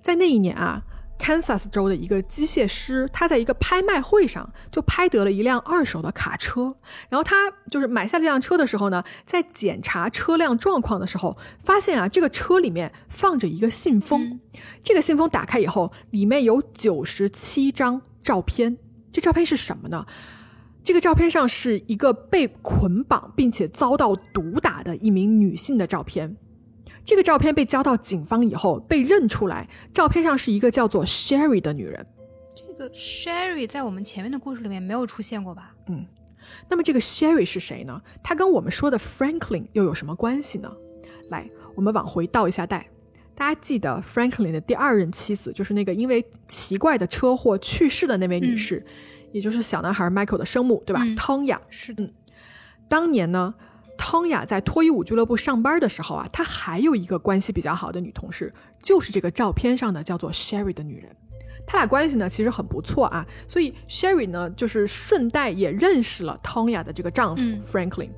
[0.00, 0.82] 在那一年啊。
[1.18, 6.74] Kansas 州的一个机械师，他在一个拍卖会上就拍得了一辆二手的卡车。
[7.08, 14.40] 然后他就是买下这辆车的时候呢，在检查车辆状况的时候，发现啊，这个车里面放着一个信封。
[14.82, 18.76] 这个信封打开以后，里面有九十七张照片。
[19.10, 20.06] 这照片是什么呢？
[20.84, 26.36] 这个照片上是一个被捆绑并且遭到毒打的一名女性的照片。
[27.06, 32.04] 这个照片被交到警方以后，被认出来，照片上是一个叫做 Sherry 的女人。
[32.52, 35.72] 这个 Sherry 在我们前面的故事里面没有出现过吧？
[35.86, 36.04] 嗯，
[36.68, 38.02] 那么这个 Sherry 是谁呢？
[38.24, 40.70] 她跟我们说的 Franklin 又有什么关系呢？
[41.30, 42.90] 来，我们往回倒一下带，
[43.36, 48.84] 大家记得 Franklin 的第二任妻子，就是那个因为奇怪的车祸去世的那位女士，
[49.30, 51.06] 也就是小男孩 Michael 的生母，对吧？
[51.16, 52.12] 汤雅是的，
[52.88, 53.54] 当年呢。
[53.96, 61.14] 汤雅在脱衣舞俱乐部上班的时候啊，她还有一个关系比较好的女同事，就是这个照片上的叫做 Sherry 的女人。
[61.66, 68.10] 他俩关系呢其实很不错啊，所以 Sherry 呢就是顺带也认识了汤雅的这个丈夫 Franklin。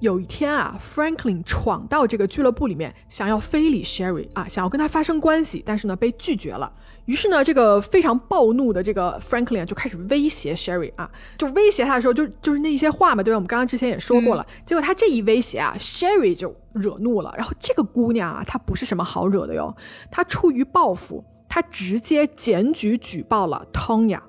[0.00, 6.72] 有一天啊，Franklin 闯到这个俱乐部里面，想要非礼 Sherry 啊，想要跟他发生关系，但是呢被拒绝了。
[7.06, 13.36] 于是呢，这个非常暴怒的这个 Franklin 就开始威胁 Sherry 啊，就威胁他的时候，就就是那些话嘛，对吧？
[13.36, 14.46] 我们刚刚之前也说过了。
[14.64, 17.34] 结果他这一威胁啊，Sherry 就惹怒了。
[17.36, 19.74] 然后这个姑娘啊，她不是什么好惹的哟。
[20.10, 24.20] 她出于报复，她直接检举举报了 Tonya。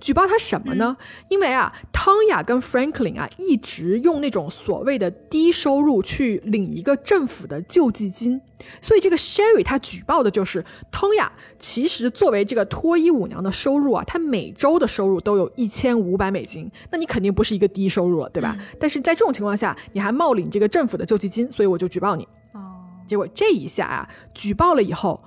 [0.00, 0.96] 举报他什么呢？
[1.28, 8.40] 因为啊，汤雅跟 Franklin 啊一直用那种所谓的低收入去领一个政府的救济金，
[8.80, 18.56] 所以这个 Sherry 他举报的就是汤雅其实作为这个脱衣舞娘的收入啊，她每周的收入都有一千五百美金，那你肯定不是一个低收入了，对吧？
[18.78, 22.26] 但是在这种情况下，你还冒领这个政府的救济金，所以我就举报你。
[22.52, 25.20] 哦，结果这一下啊，举报了以后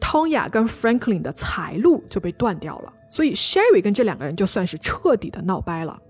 [0.00, 6.00] ，Tonya 跟 Franklin 的财路就被断掉了，所以 Sherry 跟这两个人就算是彻底的闹掰了。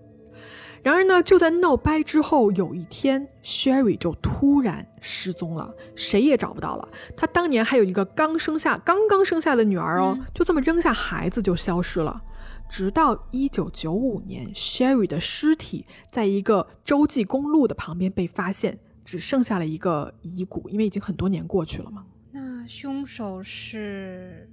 [0.81, 6.89] 然而呢，就在闹掰之后，有一天，Sherry 就突然失踪了，谁也找不到了。
[7.17, 12.21] 她当年还有一个刚生下、刚刚生下的女儿哦，就这么扔下孩子就消失了。
[12.71, 22.05] 直到一九九五年，Sherry 的尸体在一个洲际公路的旁边被发现，只剩下了一个遗骨，因为已经很多年过去了嘛。
[22.31, 24.49] 那凶手是？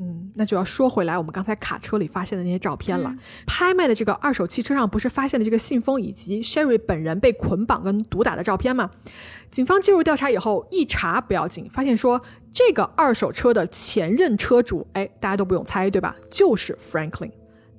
[0.00, 3.12] 嗯，那就要说回来，我们刚才卡车里发现的那些照片了。
[3.46, 8.90] 拍卖的这个二手汽车上不是发现了这个信封以及 Sherry 本人被捆绑跟毒打的照片吗？
[9.50, 12.20] 警方介入调查以后，一查不要紧，发现说
[12.52, 16.14] 这个二手车的前任车主，哎，大家都不用猜对吧？
[16.30, 17.32] 就是 Franklin。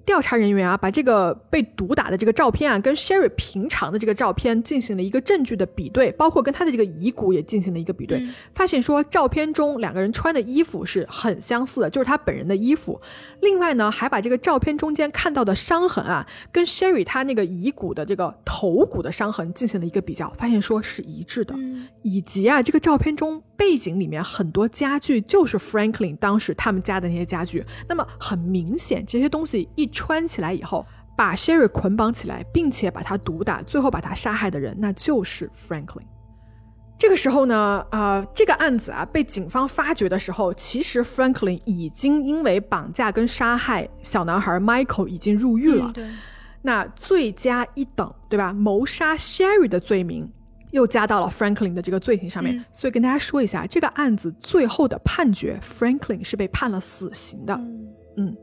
[0.10, 13.00] 调查人员啊，把这个被毒打的这个照片啊，跟 Sherry 平常的这个照片进行了一个证据的比对，包括跟他的这个遗骨也进行了一个比对，发现说照片中两个人穿的衣服是很相似的，就是他本人的衣服。
[13.42, 21.54] 另外呢，还把这个照片中间看到的伤痕啊，跟 Sherry 他那个遗骨的这个头骨的伤痕进行了一个比较，发现说是一致的。
[22.02, 29.88] 以及啊，这个照片中背景里面很多家具就是 Franklin 当时他们家的那些家具，那么很明显这些东西一。
[30.00, 30.86] 穿起来以后，
[31.18, 36.08] 把 Sherry 捆绑起来，并且把他毒打，最后把他杀害的人，那就是 Franklin。
[36.98, 45.92] 这个时候呢，啊，这个案子啊被警方发觉的时候，其实 Franklin 已经因为绑架跟杀害小男孩 Michael 已经入狱了。
[45.94, 46.08] 对。
[46.62, 48.54] 那罪加一等，对吧？
[48.54, 50.32] 谋杀 Sherry 的罪名
[50.72, 52.64] 又加到了 Franklin 的这个罪行上面。
[52.72, 57.54] 所以跟大家说一下，这个案子最后的判决，Franklin 是被判了死刑的。
[58.18, 58.36] 嗯。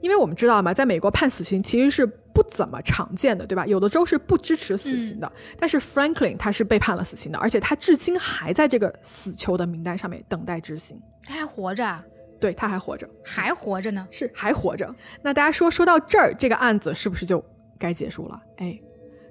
[0.00, 3.66] 因为我们知道嘛，在美国判死刑其实是不怎么常见的，对吧？
[3.66, 11.00] 有的州是不支持死刑的，但是 Franklin 他是被判了死刑的，而且他至今还在这个死囚的名单上面等待执行。
[11.24, 12.04] 他还活着？
[12.40, 14.06] 对，他还活着，还活着呢？
[14.12, 14.94] 是还活着。
[15.22, 17.44] 那大家说说到这儿，这个案子是不是就
[17.78, 18.40] 该结束了？
[18.58, 18.78] 哎，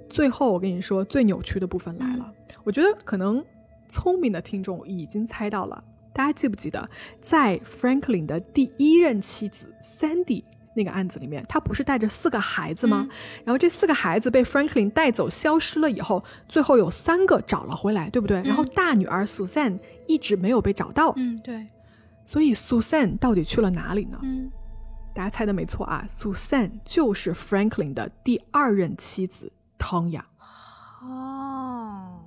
[0.09, 2.29] 最后我跟你说，最扭曲的部分来了。
[2.65, 3.41] 我觉得可能
[3.87, 5.81] 聪明的听众已经猜到了，
[6.13, 6.85] 大家记不记得，
[7.21, 10.43] 在 Franklin 的第一任妻子 Sandy。
[10.77, 13.05] 那个案子里面，他不是带着四个孩子吗？
[13.43, 18.41] 然后这四个孩子被 Franklin 带走，消失了以后，最后有三个找了回来，对不对？
[18.43, 21.11] 然后大女儿 Susan 一直没有被找到。
[21.17, 21.67] 嗯，对。
[22.23, 24.19] 所以 Susan 到底去了哪里呢？
[24.21, 24.51] 嗯，
[25.15, 30.21] 大家猜的没错啊，Susan 就是 Franklin 的第二任妻子 Tonya。
[31.01, 32.19] 哦，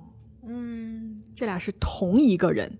[0.45, 2.77] 嗯，这俩是同一个人。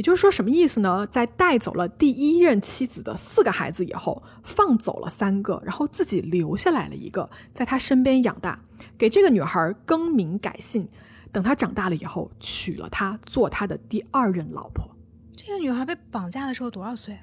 [0.00, 1.06] 也就是说，什么意思呢？
[1.08, 8.58] 在带走了第一任妻子的四个孩子以后，放走了三个，然后自己留下来了一个，在他身边养大，
[8.96, 10.88] 给这个女孩更名改姓，
[11.30, 14.90] 等她长大了以后，娶了她做他的第二任老婆。
[15.36, 17.18] 这个女孩被绑架的时候多少岁？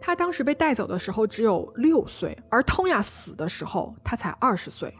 [0.00, 4.94] 她当时被带走的时候只有六岁，而通亚死的时候她才二十岁。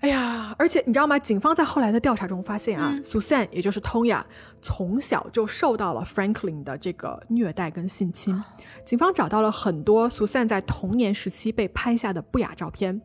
[0.00, 1.18] 哎呀，而且你知道吗？
[1.18, 4.22] 警方在后来的调查中发现啊，Susan 也就是 Tonya，
[4.62, 8.34] 从小就受到了 Franklin 的这个虐待跟性侵。
[8.82, 12.98] 警方找到了很多 Susan 在童年时期被拍下的不雅照片。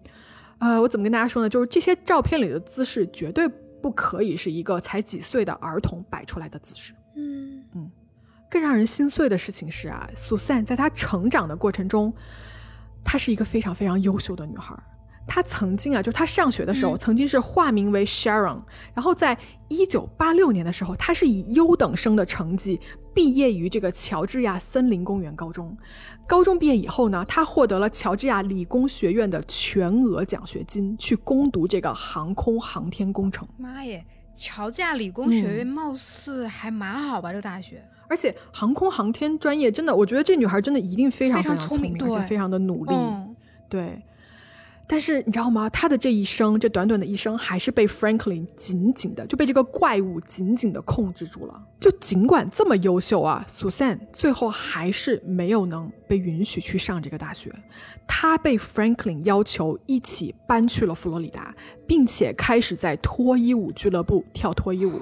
[0.59, 1.49] 呃，我怎么跟大家说呢？
[1.49, 3.45] 就是这些照片里的姿势绝对
[3.81, 6.93] 不可以是一个才几岁的儿童摆出来的姿势。
[7.17, 7.91] 嗯嗯。
[8.49, 12.13] 更让人心碎的事情是啊，Susan 在她成长的过程中，
[13.03, 14.73] 她是一个非常非常优秀的女孩。
[15.27, 18.61] 他曾经啊，就他上学的时候，曾经是化名为 Sharon，
[18.93, 22.79] 然后在一九八六年的时候，他是以优等生的成绩
[23.13, 25.75] 毕业于这个乔治亚森林公园高中。
[26.27, 33.47] 高中毕业以后呢，他获得了乔治亚理工学院的全额奖学金，去攻读这个航空航天工程。
[33.57, 34.05] 妈耶，
[34.35, 37.31] 乔治亚理工学院貌似还蛮好吧？
[37.31, 42.93] 这个大学，而且航空航天专业真的，我觉得这女孩真的一定非常非常聪明，而且非常的努力。
[43.67, 44.01] 对。
[44.87, 45.69] 但是你知道吗？
[45.69, 51.61] 他的这一生，这短短的一生，还是被 Franklin 紧紧的就被这个怪物紧紧的控制住了。
[51.79, 57.51] 就尽管这么优秀啊，Susan 最后还是没有能被允许去上这个大学。
[58.07, 61.55] 他被 Franklin 要求一起搬去了佛罗里达，
[61.87, 65.01] 并且开始在脱衣舞俱乐部跳脱衣舞，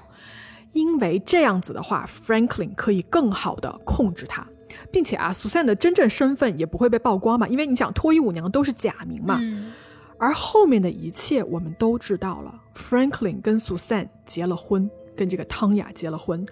[0.72, 4.48] 因为这样子的话，Franklin 可以更好的控制他。
[4.92, 9.40] 并且啊，苏珊的真正身份也不会被曝光嘛，因为你想脱衣舞娘都是假名嘛。
[10.18, 16.46] 而后面的一切我们都知道了，Franklin 跟苏珊结了婚，跟这个汤雅结了婚。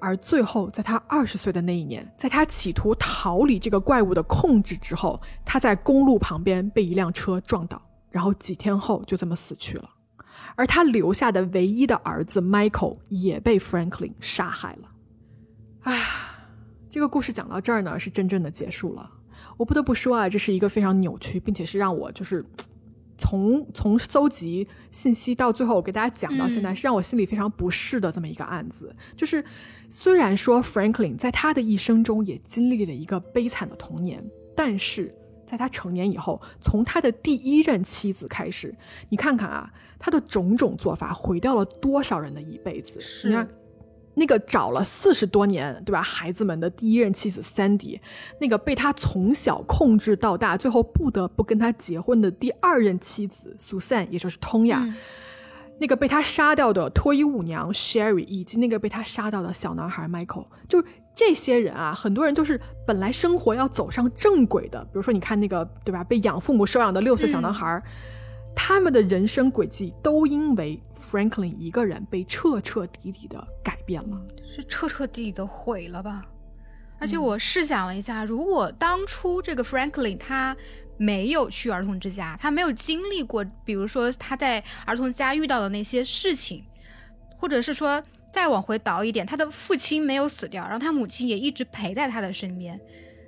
[0.00, 9.90] 而最后，在他二十岁的那一年，在他企图逃离这个怪物的控制之后，他在公路旁边被一辆车撞倒，然后几天后就这么死去了。
[10.54, 14.88] 而他留下的唯一的儿子 Michael 也被 Franklin 杀害了。
[15.80, 16.00] 哎，
[16.98, 19.08] 这个故事讲到这儿呢，是真正的结束了。
[19.56, 22.44] 我不得不说啊，这是一个非常扭曲，并且是让我就是
[23.16, 28.92] 从从搜集信息到最后我给大家讲到现在，是让我心里非常不适的这么一个案子。
[29.14, 29.44] 就是
[29.88, 34.20] 虽然说 Franklin 在他的一生中也经历了一个悲惨的童年，
[34.56, 35.08] 但是
[35.46, 38.74] 在他成年以后，从他的第一任妻子开始，
[39.08, 42.98] 你看看啊，他的种种做法毁掉了多少人的一辈子。
[43.28, 43.48] 你看。
[44.18, 46.02] 那个找了四十多年，对吧？
[46.02, 47.98] 孩子们的第一任妻子 Sandy，
[48.40, 54.92] 那个被他从小控制到大，最后不得不跟他结婚的第二任妻子 Susan，也就是 Tonya，
[55.78, 66.02] 那个被他杀掉的脱衣舞娘 Sherry，以及那个被他杀掉的小男孩 Michael，就是这些人啊，很多人都是本来生活要走上正轨的，比如说你看那个，对吧？
[66.02, 67.82] 被养父母收养的六岁小男孩。
[68.60, 74.20] 他们的人生轨迹都因为 Franklin 一个人被彻彻底底的改变了，
[74.52, 76.26] 是彻彻底底的毁了吧？
[76.98, 80.56] 而且我试想了一下，如果当初这个 Franklin 他
[80.96, 86.64] 没有去儿童之家，他没有经历过，比如说他在儿童家遇到的那些事情，
[87.36, 88.02] 或者是说
[88.32, 92.78] 再往回倒一点，他的父亲没有死掉，然后他母亲也一直陪在他的身边，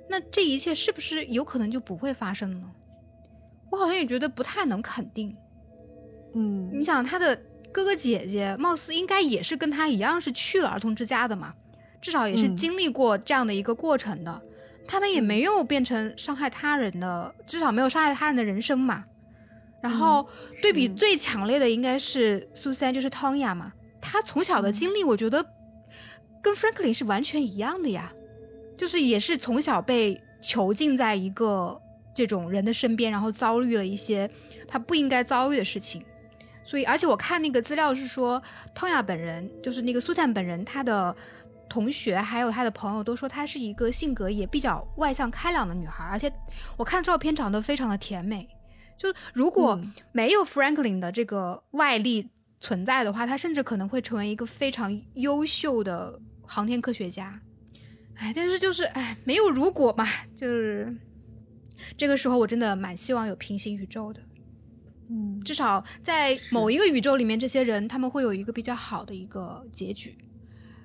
[0.09, 2.69] 那这一切是不是有可能就不会发生呢？
[3.71, 5.33] 我好像也觉得不太能肯定，
[6.33, 7.33] 嗯，你想他的
[7.71, 11.53] 哥哥姐姐，貌似应该也是跟他一样是去了儿童之家的嘛，
[12.01, 14.41] 至少也是经历过这样的一个过程的，
[14.85, 19.05] 他们也没有变成伤害他人的，至少没有伤害他人的人生嘛。
[19.81, 20.27] 然后
[20.61, 25.43] 对比最强烈的应该是苏珊，就是汤雅嘛，他从小的经历，我觉得
[26.41, 28.11] 跟 Franklin 是完全一样的呀，
[28.77, 31.81] 就是也是从小被囚禁在一个。
[32.13, 34.29] 这种人的身边，然后遭遇了一些
[34.67, 36.03] 他不应该遭遇的事情，
[36.65, 38.41] 所以，而且我看那个资料是说，
[38.73, 41.15] 汤雅本人就是那个苏珊本人，他的
[41.69, 46.31] 同学还有他的朋友都说她是一个性格也比较外向开朗的女孩，而且
[46.77, 48.47] 我看照片长得非常的甜美。
[48.97, 49.81] 就如果
[50.11, 57.41] 没有 Franklin 的这个外力存在的话，他甚至可能会成为一个非常优秀的航天科学家。
[58.15, 60.05] 哎，但是就是哎，没有如果嘛，
[60.35, 60.95] 就是。
[61.97, 64.21] 这个时候我真的蛮希望有平行宇宙的，
[65.09, 70.17] 嗯，至少在某一个宇宙里面，这些人他们会有一个比较好的一个结局。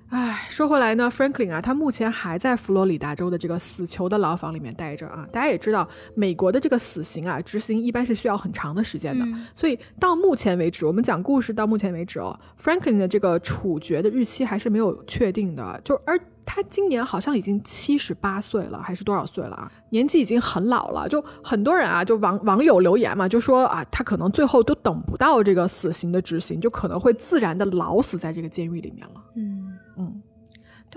[0.09, 5.27] 唉，说回来呢，Franklin 啊，他目前还在佛罗里达州的这个死囚的牢房里面待着啊。
[5.31, 16.19] 大家也知道，美国的这个死刑啊，执行一般是需要很长的时间的，所以到目前为止，我们讲故事到目前为止哦，Franklin 的这个处决的日期还是没有确定的，就而。
[16.49, 19.69] 他今年好像已经七十八岁了，还是多少岁了啊？
[19.89, 21.05] 年纪已经很老了。
[21.09, 29.21] 就很多人啊，就网网友留言嘛，就说啊，他可能最后都等不到这个死刑的执行，就可能会自然的老死在这个监狱里面了。
[29.35, 29.66] 嗯嗯，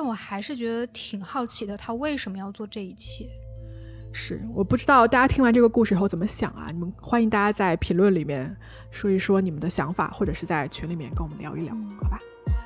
[0.01, 3.29] 但我还是觉得挺好奇的，他为什么要做这一切？
[4.15, 6.71] 是，我不知道大家听完这个故事以后怎么想啊？
[6.73, 8.57] 你们欢迎大家在评论里面
[8.91, 12.19] 说一说你们的想法，或者是在群里面跟我们聊一聊，好吧？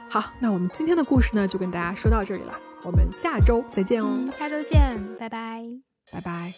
[0.08, 2.56] 好，那我们今天的故事呢，就跟大家说到这里了。
[2.84, 5.64] 我们下周再见哦，下周见，拜拜，
[6.12, 6.52] 拜拜。